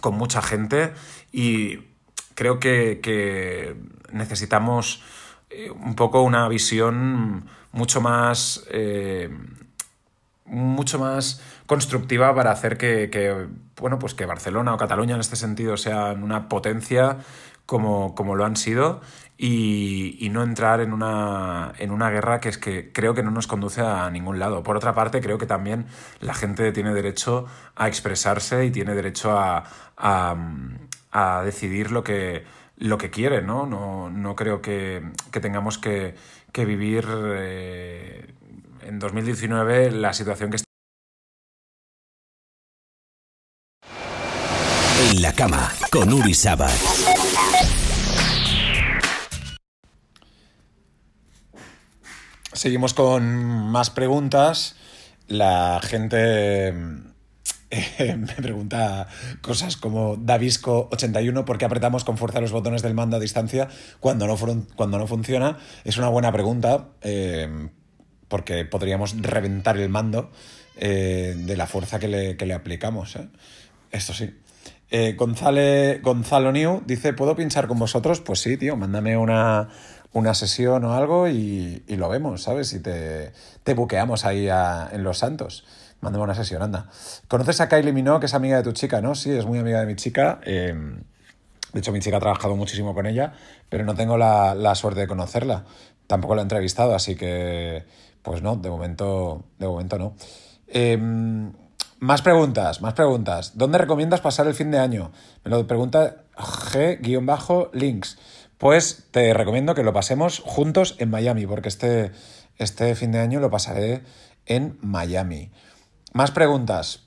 con 0.00 0.14
mucha 0.14 0.42
gente 0.42 0.92
y 1.32 1.93
creo 2.34 2.58
que, 2.60 3.76
necesitamos 4.12 5.02
eh, 5.50 5.70
un 5.70 5.96
poco 5.96 6.22
una 6.22 6.48
visión 6.48 7.46
mucho 7.72 8.00
más, 8.00 8.64
eh, 8.70 9.28
mucho 10.44 10.98
más 10.98 11.42
constructiva 11.66 12.34
para 12.34 12.52
hacer 12.52 12.78
que, 12.78 13.48
bueno, 13.80 13.98
pues 13.98 14.14
que 14.14 14.26
Barcelona 14.26 14.74
o 14.74 14.76
Cataluña 14.76 15.14
en 15.14 15.20
este 15.20 15.36
sentido 15.36 15.76
sean 15.76 16.22
una 16.22 16.48
potencia 16.48 17.18
como, 17.66 18.14
como 18.14 18.36
lo 18.36 18.44
han 18.44 18.56
sido 18.56 19.00
y, 19.36 20.28
no 20.30 20.42
entrar 20.42 20.80
en 20.80 20.92
una, 20.92 21.72
en 21.78 21.90
una 21.90 22.10
guerra 22.10 22.40
que 22.40 22.48
es 22.48 22.58
que 22.58 22.92
creo 22.92 23.14
que 23.14 23.22
no 23.22 23.30
nos 23.30 23.46
conduce 23.46 23.80
a 23.80 24.08
ningún 24.10 24.38
lado. 24.38 24.62
Por 24.62 24.76
otra 24.76 24.94
parte, 24.94 25.20
creo 25.20 25.38
que 25.38 25.46
también 25.46 25.86
la 26.20 26.34
gente 26.34 26.72
tiene 26.72 26.94
derecho 26.94 27.46
a 27.76 27.88
expresarse 27.88 28.64
y 28.64 28.70
tiene 28.70 28.94
derecho 28.94 29.36
a, 29.38 29.64
decidir 31.44 31.90
lo 31.90 32.02
que, 32.02 32.44
lo 32.76 32.98
que 32.98 33.10
quiere, 33.10 33.42
¿no? 33.42 33.66
No, 33.66 34.10
no 34.10 34.34
creo 34.34 34.60
que, 34.60 35.02
tengamos 35.30 35.78
que, 35.78 36.14
vivir 36.52 37.06
eh, 37.10 38.34
en 38.82 38.98
2019 38.98 39.92
la 39.92 40.12
situación 40.12 40.50
que 40.50 40.56
está. 40.56 40.64
En 45.10 45.22
la 45.22 45.32
cama, 45.32 45.72
con 45.90 46.12
Uri 46.12 46.34
Sabat. 46.34 46.72
Seguimos 52.52 52.94
con 52.94 53.70
más 53.70 53.90
preguntas. 53.90 54.76
La 55.26 55.80
gente 55.82 56.72
eh, 57.74 58.16
me 58.18 58.34
pregunta 58.34 59.08
cosas 59.40 59.76
como 59.76 60.16
Davisco81, 60.16 61.44
¿por 61.44 61.58
qué 61.58 61.64
apretamos 61.64 62.04
con 62.04 62.16
fuerza 62.16 62.40
los 62.40 62.52
botones 62.52 62.82
del 62.82 62.94
mando 62.94 63.16
a 63.16 63.20
distancia 63.20 63.68
cuando 64.00 64.26
no, 64.26 64.36
cuando 64.76 64.98
no 64.98 65.06
funciona? 65.06 65.58
Es 65.84 65.98
una 65.98 66.08
buena 66.08 66.32
pregunta, 66.32 66.88
eh, 67.02 67.68
porque 68.28 68.64
podríamos 68.64 69.20
reventar 69.20 69.76
el 69.78 69.88
mando 69.88 70.30
eh, 70.76 71.34
de 71.36 71.56
la 71.56 71.66
fuerza 71.66 71.98
que 71.98 72.08
le, 72.08 72.36
que 72.36 72.46
le 72.46 72.54
aplicamos. 72.54 73.18
Esto 73.90 74.12
sí. 74.12 74.34
Gonzalo 75.16 76.52
New 76.52 76.82
dice, 76.86 77.12
¿puedo 77.14 77.34
pinchar 77.34 77.66
con 77.66 77.78
vosotros? 77.78 78.20
Pues 78.20 78.40
sí, 78.40 78.56
tío, 78.56 78.76
mándame 78.76 79.16
una, 79.16 79.68
una 80.12 80.32
sesión 80.34 80.84
o 80.84 80.94
algo 80.94 81.28
y, 81.28 81.82
lo 81.88 82.08
vemos, 82.08 82.42
¿sabes? 82.42 82.72
Y 82.72 82.80
te, 82.80 83.32
te 83.64 83.74
buqueamos 83.74 84.24
ahí 84.24 84.48
en 84.48 85.02
Los 85.02 85.18
Santos. 85.18 85.64
Mándame 86.04 86.22
una 86.24 86.34
sesión, 86.34 86.60
anda. 86.60 86.86
¿Conoces 87.28 87.62
a 87.62 87.68
Kylie 87.70 87.94
Minogue, 87.94 88.20
que 88.20 88.26
es 88.26 88.34
amiga 88.34 88.58
de 88.58 88.62
tu 88.62 88.72
chica, 88.72 89.00
no? 89.00 89.14
Sí, 89.14 89.30
es 89.30 89.46
muy 89.46 89.58
amiga 89.58 89.80
de 89.80 89.86
mi 89.86 89.96
chica. 89.96 90.38
Em, 90.44 91.02
de 91.72 91.80
hecho, 91.80 91.92
mi 91.92 92.00
chica 92.00 92.18
ha 92.18 92.20
trabajado 92.20 92.54
muchísimo 92.56 92.92
con 92.92 93.06
ella, 93.06 93.32
pero 93.70 93.86
no 93.86 93.94
tengo 93.94 94.18
la, 94.18 94.74
suerte 94.74 95.00
de 95.00 95.06
conocerla. 95.06 95.64
Tampoco 96.06 96.34
la 96.34 96.42
he 96.42 96.44
entrevistado, 96.44 96.94
así 96.94 97.16
que, 97.16 97.86
pues 98.20 98.42
no, 98.42 98.56
de 98.56 98.68
momento, 98.68 99.46
de 99.58 99.66
momento 99.66 99.98
no. 99.98 100.14
Em, 100.68 101.54
más 102.00 102.20
preguntas, 102.20 102.82
más 102.82 102.92
preguntas. 102.92 103.52
¿Dónde 103.54 103.78
recomiendas 103.78 104.20
pasar 104.20 104.46
el 104.46 104.52
fin 104.52 104.70
de 104.70 104.80
año? 104.80 105.10
Me 105.42 105.50
lo 105.50 105.66
pregunta 105.66 106.16
G-Links. 106.36 108.18
Pues 108.58 109.06
te 109.10 109.32
recomiendo 109.32 109.74
que 109.74 109.82
lo 109.82 109.94
pasemos 109.94 110.40
juntos 110.44 110.96
en 110.98 111.08
Miami, 111.08 111.46
porque 111.46 111.70
este, 111.70 112.12
este 112.58 112.94
fin 112.94 113.10
de 113.10 113.20
año 113.20 113.40
lo 113.40 113.50
pasaré 113.50 114.02
en 114.44 114.76
Miami. 114.82 115.50
Más 116.14 116.30
preguntas. 116.30 117.00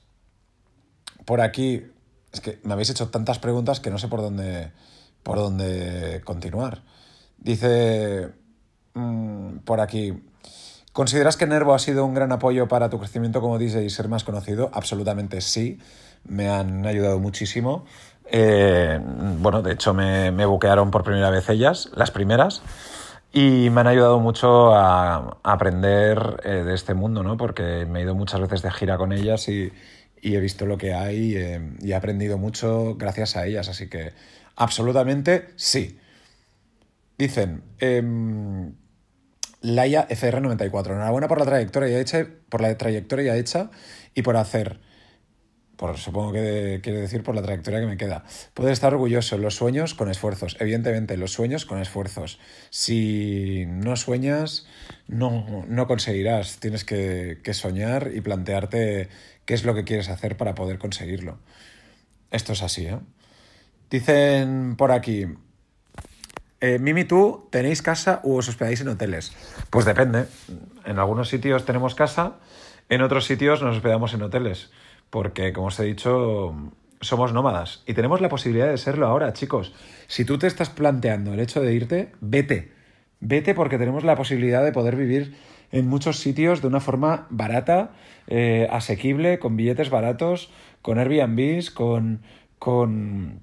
Por 1.24 1.40
aquí, 1.40 1.82
es 2.30 2.40
que 2.42 2.60
me 2.62 2.74
habéis 2.74 2.90
hecho 2.90 3.08
tantas 3.08 3.38
preguntas 3.38 3.80
que 3.80 3.90
no 3.90 3.96
sé 3.96 4.06
por 4.06 4.20
dónde, 4.20 4.70
por 5.22 5.38
dónde 5.38 6.20
continuar. 6.24 6.82
Dice 7.38 8.34
mm, 8.92 9.60
por 9.64 9.80
aquí, 9.80 10.22
¿consideras 10.92 11.38
que 11.38 11.46
Nervo 11.46 11.72
ha 11.72 11.78
sido 11.78 12.04
un 12.04 12.12
gran 12.12 12.32
apoyo 12.32 12.68
para 12.68 12.90
tu 12.90 12.98
crecimiento 12.98 13.40
como 13.40 13.58
DJ 13.58 13.82
y 13.84 13.88
ser 13.88 14.08
más 14.08 14.24
conocido? 14.24 14.70
Absolutamente 14.74 15.40
sí, 15.40 15.78
me 16.24 16.50
han 16.50 16.84
ayudado 16.84 17.18
muchísimo. 17.18 17.86
Eh, 18.26 19.00
bueno, 19.40 19.62
de 19.62 19.72
hecho 19.72 19.94
me, 19.94 20.30
me, 20.32 20.44
buquearon 20.44 20.90
por 20.90 21.02
primera 21.02 21.30
vez 21.30 21.48
ellas, 21.48 21.88
las 21.94 22.10
primeras, 22.10 22.60
y 23.32 23.70
me 23.70 23.80
han 23.82 23.86
ayudado 23.86 24.20
mucho 24.20 24.74
a, 24.74 25.38
aprender 25.42 26.40
eh, 26.44 26.64
de 26.64 26.74
este 26.74 26.94
mundo, 26.94 27.22
¿no? 27.22 27.36
Porque 27.36 27.86
me 27.86 28.00
he 28.00 28.02
ido 28.02 28.14
muchas 28.14 28.40
veces 28.40 28.62
de 28.62 28.70
gira 28.70 28.96
con 28.96 29.12
ellas 29.12 29.48
y, 29.48 29.72
he 30.20 30.40
visto 30.40 30.66
lo 30.66 30.78
que 30.78 30.94
hay 30.94 31.36
eh, 31.36 31.60
y 31.80 31.92
he 31.92 31.94
aprendido 31.94 32.38
mucho 32.38 32.96
gracias 32.96 33.36
a 33.36 33.46
ellas, 33.46 33.68
así 33.68 33.88
que 33.88 34.12
absolutamente 34.56 35.48
sí. 35.56 35.98
Dicen, 37.16 37.62
eh, 37.80 38.02
Laia 39.60 40.06
FR94, 40.08 40.92
enhorabuena 40.92 41.28
por 41.28 41.38
la 41.38 41.44
trayectoria 41.44 41.98
hecha, 42.00 42.26
por 42.48 42.60
la 42.60 42.76
trayectoria 42.78 43.36
hecha 43.36 43.70
y 44.14 44.22
por 44.22 44.36
hacer 44.36 44.80
por, 45.78 45.96
supongo 45.96 46.32
que 46.32 46.80
quiere 46.82 47.00
decir 47.00 47.22
por 47.22 47.36
la 47.36 47.42
trayectoria 47.42 47.78
que 47.78 47.86
me 47.86 47.96
queda. 47.96 48.24
Puedes 48.52 48.72
estar 48.72 48.92
orgulloso, 48.92 49.38
los 49.38 49.54
sueños 49.54 49.94
con 49.94 50.10
esfuerzos, 50.10 50.56
evidentemente, 50.58 51.16
los 51.16 51.32
sueños 51.32 51.66
con 51.66 51.80
esfuerzos. 51.80 52.40
Si 52.68 53.64
no 53.68 53.94
sueñas, 53.94 54.66
no, 55.06 55.64
no 55.68 55.86
conseguirás. 55.86 56.58
Tienes 56.58 56.84
que, 56.84 57.40
soñar 57.52 58.10
y 58.12 58.20
plantearte 58.20 59.08
qué 59.44 59.54
es 59.54 59.64
lo 59.64 59.72
que 59.76 59.84
quieres 59.84 60.08
hacer 60.08 60.36
para 60.36 60.56
poder 60.56 60.78
conseguirlo. 60.78 61.38
Esto 62.32 62.54
es 62.54 62.62
así, 62.64 62.86
¿eh? 62.86 62.98
Dicen 63.88 64.74
por 64.76 64.90
aquí, 64.90 65.26
eh, 66.60 66.80
Mimi, 66.80 67.04
¿tú 67.04 67.46
tenéis 67.52 67.82
casa 67.82 68.20
o 68.24 68.34
os 68.34 68.48
hospedáis 68.48 68.80
en 68.80 68.88
hoteles? 68.88 69.32
Pues 69.70 69.86
depende. 69.86 70.26
En 70.84 70.98
algunos 70.98 71.28
sitios 71.28 71.64
tenemos 71.64 71.94
casa, 71.94 72.34
en 72.88 73.00
otros 73.00 73.26
sitios 73.26 73.62
nos 73.62 73.76
hospedamos 73.76 74.12
en 74.12 74.22
hoteles 74.22 74.70
porque, 75.10 75.52
como 75.52 75.68
os 75.68 75.80
he 75.80 75.84
dicho, 75.84 76.54
somos 77.00 77.32
nómadas 77.32 77.82
y 77.86 77.94
tenemos 77.94 78.20
la 78.20 78.28
posibilidad 78.28 78.68
de 78.68 78.78
serlo 78.78 79.06
ahora, 79.06 79.32
chicos. 79.32 79.72
Si 80.06 80.24
tú 80.24 80.38
te 80.38 80.46
estás 80.46 80.70
planteando 80.70 81.32
el 81.32 81.40
hecho 81.40 81.60
de 81.60 81.74
irte, 81.74 82.12
vete. 82.20 82.72
Vete 83.20 83.54
porque 83.54 83.78
tenemos 83.78 84.04
la 84.04 84.16
posibilidad 84.16 84.64
de 84.64 84.72
poder 84.72 84.96
vivir 84.96 85.36
en 85.72 85.86
muchos 85.86 86.18
sitios 86.18 86.62
de 86.62 86.68
una 86.68 86.80
forma 86.80 87.26
barata, 87.30 87.92
eh, 88.26 88.68
asequible, 88.70 89.38
con 89.38 89.56
billetes 89.56 89.90
baratos, 89.90 90.50
con 90.82 90.98
Airbnbs, 90.98 91.70
con, 91.70 92.22
con, 92.58 93.40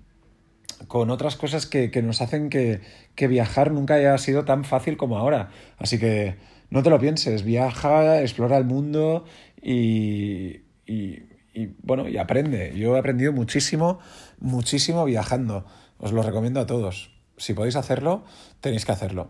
con 0.88 1.10
otras 1.10 1.36
cosas 1.36 1.65
que, 1.65 1.89
nos 2.01 2.21
hacen 2.21 2.49
que, 2.49 2.82
que, 3.15 3.28
viajar 3.28 3.71
nunca 3.71 3.95
haya 3.95 4.17
sido 4.17 4.45
tan 4.45 4.63
fácil 4.63 4.97
como 4.97 5.17
ahora. 5.17 5.49
Así 5.78 5.99
que 5.99 6.36
no 6.69 6.84
te 6.84 6.89
lo 6.89 6.99
pienses, 6.99 7.43
viaja, 7.43 8.21
explora 8.21 8.58
el 8.58 8.65
mundo 8.65 9.25
y, 9.62 10.62
y 10.86 11.35
y 11.56 11.74
bueno, 11.82 12.08
y 12.10 12.18
aprende. 12.18 12.78
Yo 12.78 12.96
he 12.96 13.00
aprendido 13.00 13.32
muchísimo, 13.32 14.00
muchísimo 14.39 15.06
viajando. 15.06 15.65
Os 15.98 16.12
lo 16.12 16.22
recomiendo 16.22 16.60
a 16.60 16.65
todos. 16.65 17.12
Si 17.38 17.54
podéis 17.54 17.78
hacerlo, 17.78 18.24
tenéis 18.60 18.86
que 18.86 18.91
hacerlo. 18.91 19.30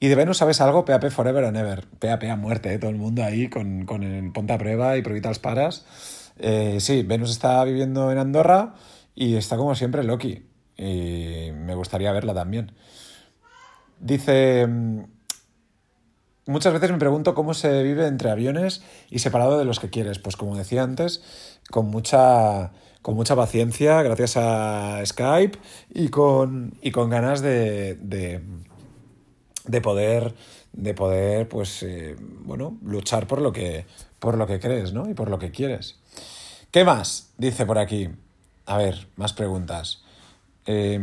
Y 0.00 0.08
de 0.08 0.16
Venus, 0.16 0.38
¿sabes 0.38 0.60
algo? 0.60 0.84
PAP 0.84 1.10
Forever 1.10 1.44
and 1.44 1.56
Ever. 1.56 1.86
PAP 1.98 2.24
a 2.24 2.36
muerte, 2.36 2.74
¿eh? 2.74 2.78
todo 2.78 2.90
el 2.90 2.96
mundo 2.96 3.22
ahí 3.22 3.48
con, 3.48 3.86
con 3.86 4.02
el 4.02 4.32
ponte 4.32 4.52
a 4.52 4.58
prueba 4.58 4.96
y 4.96 5.02
pruebita 5.02 5.30
paras. 5.40 5.86
Eh, 6.38 6.78
sí, 6.80 7.02
Venus 7.02 7.30
está 7.30 7.62
viviendo 7.64 8.10
en 8.10 8.18
Andorra 8.18 8.74
y 9.14 9.36
está 9.36 9.56
como 9.56 9.74
siempre 9.74 10.02
Loki. 10.02 10.46
Y 10.76 11.52
me 11.52 11.74
gustaría 11.74 12.10
verla 12.12 12.34
también. 12.34 12.72
Dice 14.00 14.66
Muchas 16.50 16.72
veces 16.72 16.90
me 16.90 16.98
pregunto 16.98 17.32
cómo 17.36 17.54
se 17.54 17.84
vive 17.84 18.08
entre 18.08 18.28
aviones 18.28 18.82
y 19.08 19.20
separado 19.20 19.56
de 19.56 19.64
los 19.64 19.78
que 19.78 19.88
quieres. 19.88 20.18
Pues 20.18 20.34
como 20.34 20.56
decía 20.56 20.82
antes, 20.82 21.22
con 21.70 21.86
mucha, 21.86 22.72
con 23.02 23.14
mucha 23.14 23.36
paciencia, 23.36 24.02
gracias 24.02 24.36
a 24.36 25.00
Skype 25.06 25.56
y 25.94 26.08
con, 26.08 26.74
y 26.82 26.90
con 26.90 27.08
ganas 27.08 27.40
de, 27.40 27.94
de, 27.94 29.80
poder, 29.80 30.34
de 30.72 30.92
poder 30.92 31.48
pues, 31.48 31.84
eh, 31.84 32.16
bueno, 32.18 32.76
luchar 32.84 33.28
por 33.28 33.40
lo, 33.40 33.52
que, 33.52 33.86
por 34.18 34.36
lo 34.36 34.48
que 34.48 34.58
crees 34.58 34.92
¿no? 34.92 35.08
y 35.08 35.14
por 35.14 35.30
lo 35.30 35.38
que 35.38 35.52
quieres. 35.52 36.00
¿Qué 36.72 36.82
más? 36.84 37.30
Dice 37.38 37.64
por 37.64 37.78
aquí. 37.78 38.08
A 38.66 38.76
ver, 38.76 39.06
más 39.14 39.32
preguntas. 39.34 40.02
Eh, 40.66 40.98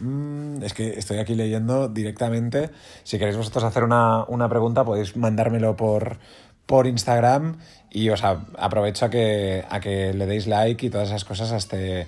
Mm, 0.00 0.62
es 0.62 0.74
que 0.74 0.98
estoy 0.98 1.18
aquí 1.18 1.34
leyendo 1.34 1.88
directamente. 1.88 2.70
Si 3.02 3.18
queréis 3.18 3.36
vosotros 3.36 3.64
hacer 3.64 3.84
una, 3.84 4.48
pregunta, 4.48 4.84
podéis 4.84 5.16
mandármelo 5.16 5.76
por, 5.76 6.18
por 6.66 6.86
Instagram 6.86 7.58
y 7.90 8.10
os 8.10 8.22
aprovecho 8.22 9.06
a 9.06 9.10
que, 9.10 9.64
a 9.68 9.80
que 9.80 10.12
le 10.12 10.26
deis 10.26 10.46
like 10.46 10.86
y 10.86 10.90
todas 10.90 11.08
esas 11.08 11.24
cosas 11.24 11.52
a 11.52 11.56
este, 11.56 12.06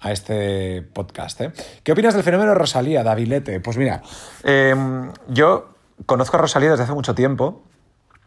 a 0.00 0.12
este 0.12 0.82
podcast. 0.82 1.40
¿eh? 1.40 1.52
¿Qué 1.82 1.92
opinas 1.92 2.14
del 2.14 2.22
fenómeno 2.22 2.54
Rosalía, 2.54 3.02
Davilete? 3.02 3.60
Pues 3.60 3.76
mira, 3.76 4.02
em, 4.42 5.12
yo 5.28 5.74
conozco 6.06 6.36
a 6.36 6.40
Rosalía 6.40 6.70
desde 6.70 6.84
hace 6.84 6.92
mucho 6.92 7.14
tiempo. 7.14 7.62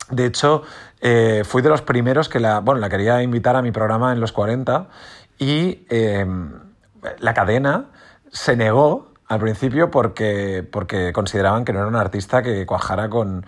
De 0.09 0.25
hecho, 0.25 0.63
eh, 1.01 1.43
fui 1.45 1.61
de 1.61 1.69
los 1.69 1.81
primeros 1.81 2.29
que 2.29 2.39
la, 2.39 2.59
bueno, 2.59 2.81
la 2.81 2.89
quería 2.89 3.21
invitar 3.21 3.55
a 3.55 3.61
mi 3.61 3.71
programa 3.71 4.11
en 4.11 4.19
los 4.19 4.31
40 4.31 4.87
y 5.37 5.85
em, 5.89 6.51
la 7.19 7.33
cadena 7.33 7.89
se 8.33 8.57
negó 8.57 9.07
al 9.27 9.39
principio 9.39 9.89
porque, 9.89 10.67
porque 10.69 11.13
consideraban 11.13 11.63
que 11.63 11.71
no 11.71 11.79
era 11.79 11.87
un 11.87 11.95
artista 11.95 12.43
que 12.43 12.65
cuajara 12.65 13.09
con, 13.09 13.45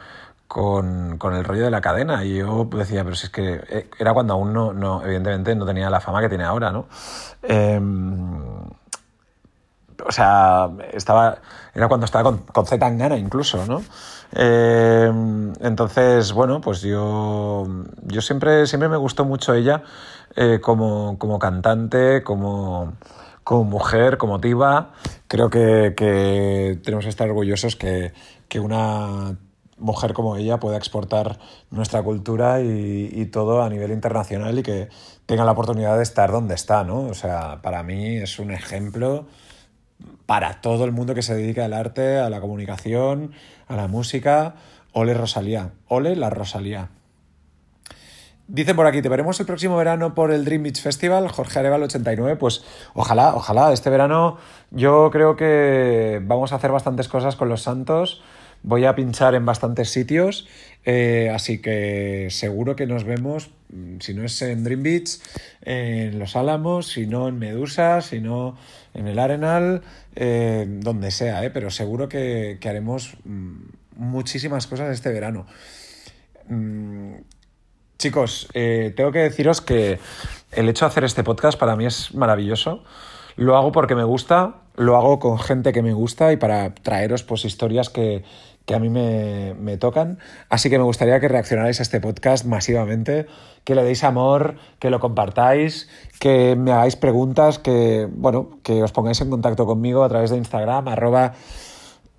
con, 0.47 1.33
el 1.33 1.43
rollo 1.43 1.63
de 1.63 1.71
la 1.71 1.81
cadena. 1.81 2.23
Y 2.23 2.37
yo 2.37 2.69
decía, 2.71 3.03
pero 3.03 3.15
si 3.15 3.25
es 3.25 3.31
que 3.31 3.61
eh, 3.67 3.89
era 3.99 4.13
cuando 4.13 4.35
aún 4.35 4.53
no, 4.53 4.73
no 4.73 5.03
evidentemente, 5.03 5.55
no 5.55 5.65
tenía 5.65 5.89
la 5.89 5.99
fama 5.99 6.21
que 6.21 6.29
tiene 6.29 6.45
ahora, 6.45 6.71
¿no? 6.71 6.85
Em, 7.43 8.69
o 10.07 10.11
sea, 10.11 10.69
estaba, 10.93 11.39
era 11.73 11.87
cuando 11.87 12.05
estaba 12.05 12.23
con, 12.23 12.39
con 12.39 12.65
Z 12.65 13.17
incluso, 13.17 13.65
¿no? 13.65 13.81
Eh, 14.33 15.11
entonces, 15.61 16.31
bueno, 16.31 16.61
pues 16.61 16.81
yo, 16.81 17.65
yo 18.03 18.21
siempre, 18.21 18.67
siempre 18.67 18.89
me 18.89 18.97
gustó 18.97 19.25
mucho 19.25 19.53
ella 19.53 19.83
eh, 20.35 20.59
como, 20.61 21.17
como 21.17 21.39
cantante, 21.39 22.23
como, 22.23 22.93
como 23.45 23.63
mujer, 23.63 24.17
como 24.17 24.39
diva. 24.39 24.91
Creo 25.29 25.49
que, 25.49 25.93
que 25.95 26.79
tenemos 26.83 27.05
que 27.05 27.09
estar 27.09 27.29
orgullosos 27.29 27.77
que, 27.77 28.11
que 28.49 28.59
una 28.59 29.37
mujer 29.77 30.13
como 30.13 30.35
ella 30.35 30.59
pueda 30.59 30.77
exportar 30.77 31.37
nuestra 31.69 32.01
cultura 32.01 32.61
y, 32.61 33.09
y, 33.13 33.25
todo 33.27 33.61
a 33.61 33.69
nivel 33.69 33.91
internacional 33.91 34.57
y 34.57 34.63
que 34.63 34.89
tenga 35.25 35.45
la 35.45 35.51
oportunidad 35.51 35.95
de 35.97 36.03
estar 36.03 36.31
donde 36.31 36.55
está, 36.55 36.83
¿no? 36.83 37.01
O 37.01 37.13
sea, 37.13 37.61
para 37.61 37.83
mí 37.83 38.17
es 38.17 38.39
un 38.39 38.51
ejemplo 38.51 39.27
para 40.25 40.61
todo 40.61 40.83
el 40.85 40.91
mundo 40.91 41.13
que 41.13 41.21
se 41.21 41.35
dedica 41.35 41.65
al 41.65 41.73
arte, 41.73 42.17
a 42.17 42.29
la 42.29 42.41
comunicación, 42.41 43.33
a 43.67 43.75
la 43.75 43.87
música. 43.87 44.55
Ole 44.91 45.13
Rosalía, 45.13 45.71
ole 45.87 46.15
la 46.15 46.31
Rosalía. 46.31 46.89
Dicen 48.47 48.75
por 48.75 48.85
aquí, 48.85 49.01
te 49.01 49.09
veremos 49.09 49.39
el 49.39 49.47
próximo 49.47 49.75
verano 49.75 50.13
por 50.13 50.31
el 50.31 50.45
Dream 50.45 50.61
Beach 50.61 50.79
Festival, 50.79 51.27
Jorge 51.29 51.57
Areval 51.57 51.81
89. 51.81 52.35
Pues 52.35 52.63
ojalá, 52.93 53.35
ojalá, 53.35 53.73
este 53.73 53.89
verano 53.89 54.37
yo 54.69 55.09
creo 55.11 55.35
que 55.35 56.21
vamos 56.23 56.51
a 56.51 56.57
hacer 56.57 56.71
bastantes 56.71 57.07
cosas 57.07 57.35
con 57.35 57.49
los 57.49 57.63
Santos. 57.63 58.21
Voy 58.61 58.85
a 58.85 58.93
pinchar 58.93 59.33
en 59.33 59.45
bastantes 59.45 59.89
sitios, 59.89 60.47
eh, 60.85 61.31
así 61.33 61.59
que 61.59 62.27
seguro 62.29 62.75
que 62.75 62.85
nos 62.85 63.03
vemos, 63.03 63.49
mm, 63.69 63.99
si 63.99 64.13
no 64.13 64.23
es 64.23 64.39
en 64.43 64.63
Dream 64.63 64.83
Beach, 64.83 65.19
en 65.61 66.19
Los 66.19 66.35
Álamos, 66.35 66.87
si 66.87 67.07
no 67.07 67.27
en 67.27 67.39
Medusa, 67.39 68.01
si 68.01 68.21
no 68.21 68.57
en 68.93 69.07
el 69.07 69.17
Arenal, 69.17 69.81
eh, 70.15 70.65
donde 70.67 71.09
sea, 71.09 71.43
eh, 71.43 71.49
pero 71.49 71.71
seguro 71.71 72.09
que, 72.09 72.59
haremos 72.63 73.17
mm, 73.23 73.55
muchísimas 73.97 74.67
cosas 74.67 74.91
este 74.93 75.11
verano. 75.11 75.47
Chicos, 77.97 78.49
eh, 78.53 78.93
tengo 78.95 79.11
que 79.11 79.19
deciros 79.19 79.61
que 79.61 79.99
el 80.51 80.69
hecho 80.69 80.85
de 80.85 80.89
hacer 80.89 81.03
este 81.03 81.23
podcast 81.23 81.57
para 81.57 81.75
mí 81.75 81.85
es 81.85 82.13
maravilloso. 82.13 82.83
Lo 83.35 83.57
hago 83.57 83.71
porque 83.71 83.95
me 83.95 84.03
gusta, 84.03 84.61
lo 84.75 84.95
hago 84.95 85.19
con 85.19 85.39
gente 85.39 85.73
que 85.73 85.81
me 85.81 85.93
gusta 85.93 86.31
y 86.31 86.37
para 86.37 86.73
traeros 86.75 87.23
pues 87.23 87.45
historias 87.45 87.89
que, 87.89 88.23
que 88.65 88.75
a 88.75 88.79
mí 88.79 88.89
me, 88.89 89.53
me, 89.55 89.77
tocan. 89.77 90.19
Así 90.49 90.69
que 90.69 90.77
me 90.77 90.83
gustaría 90.83 91.19
que 91.19 91.27
reaccionarais 91.27 91.79
a 91.79 91.83
este 91.83 92.01
podcast 92.01 92.45
masivamente, 92.45 93.27
que 93.63 93.75
le 93.75 93.83
deis 93.83 94.03
amor, 94.03 94.55
que 94.79 94.89
lo 94.89 94.99
compartáis, 94.99 95.89
que 96.19 96.55
me 96.55 96.71
hagáis 96.71 96.95
preguntas, 96.95 97.59
que, 97.59 98.07
bueno, 98.11 98.59
que 98.63 98.83
os 98.83 98.91
pongáis 98.91 99.21
en 99.21 99.29
contacto 99.29 99.65
conmigo 99.65 100.03
a 100.03 100.09
través 100.09 100.31
de 100.31 100.37
Instagram, 100.37 100.87
arroba 100.87 101.33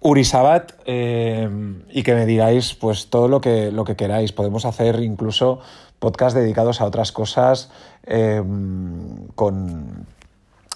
Urisabat, 0.00 0.72
eh, 0.85 1.48
y 1.90 2.02
que 2.02 2.14
me 2.14 2.26
digáis 2.26 2.74
pues 2.74 3.09
todo 3.09 3.28
lo 3.28 3.40
que, 3.40 3.72
lo 3.72 3.85
que 3.85 3.96
queráis. 3.96 4.32
Podemos 4.32 4.64
hacer 4.64 5.00
incluso 5.00 5.61
podcasts 5.98 6.38
dedicados 6.38 6.80
a 6.80 6.85
otras 6.85 7.12
cosas 7.12 7.70
eh, 8.04 8.42
con, 9.35 10.06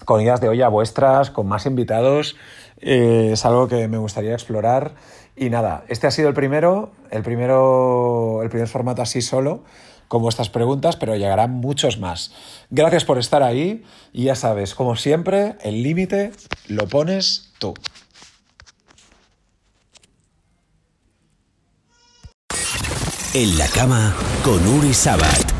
con 0.05 0.21
ideas 0.21 0.41
de 0.41 0.49
olla 0.49 0.69
vuestras, 0.69 1.31
con 1.31 1.47
más 1.47 1.67
invitados. 1.67 2.37
Eh, 2.81 3.31
es 3.33 3.45
algo 3.45 3.69
que 3.69 3.89
me 3.89 3.99
gustaría 3.99 4.33
explorar. 4.33 4.95
Y 5.37 5.51
nada, 5.51 5.85
este 5.89 6.07
ha 6.07 6.11
sido 6.11 6.29
el 6.29 6.35
primero, 6.35 6.91
el 7.11 7.23
primero, 7.23 8.43
el 8.43 8.51
primer 8.51 8.69
formato 8.69 9.03
así 9.03 9.23
solo, 9.23 9.63
con 10.09 10.23
vuestras 10.23 10.51
preguntas, 10.51 10.97
pero 10.97 11.15
llegarán 11.15 11.53
muchos 11.53 11.99
más. 11.99 12.33
Gracias 12.71 13.05
por 13.05 13.19
estar 13.19 13.43
ahí 13.43 13.85
y 14.13 14.25
ya 14.25 14.35
sabes, 14.35 14.75
como 14.75 14.97
siempre, 14.97 15.55
el 15.63 15.83
límite 15.83 16.33
lo 16.67 16.89
pones 16.89 17.53
tú. 17.59 17.75
En 23.33 23.57
la 23.57 23.69
cama 23.69 24.13
con 24.43 24.67
Uri 24.67 24.93
Sabat. 24.93 25.60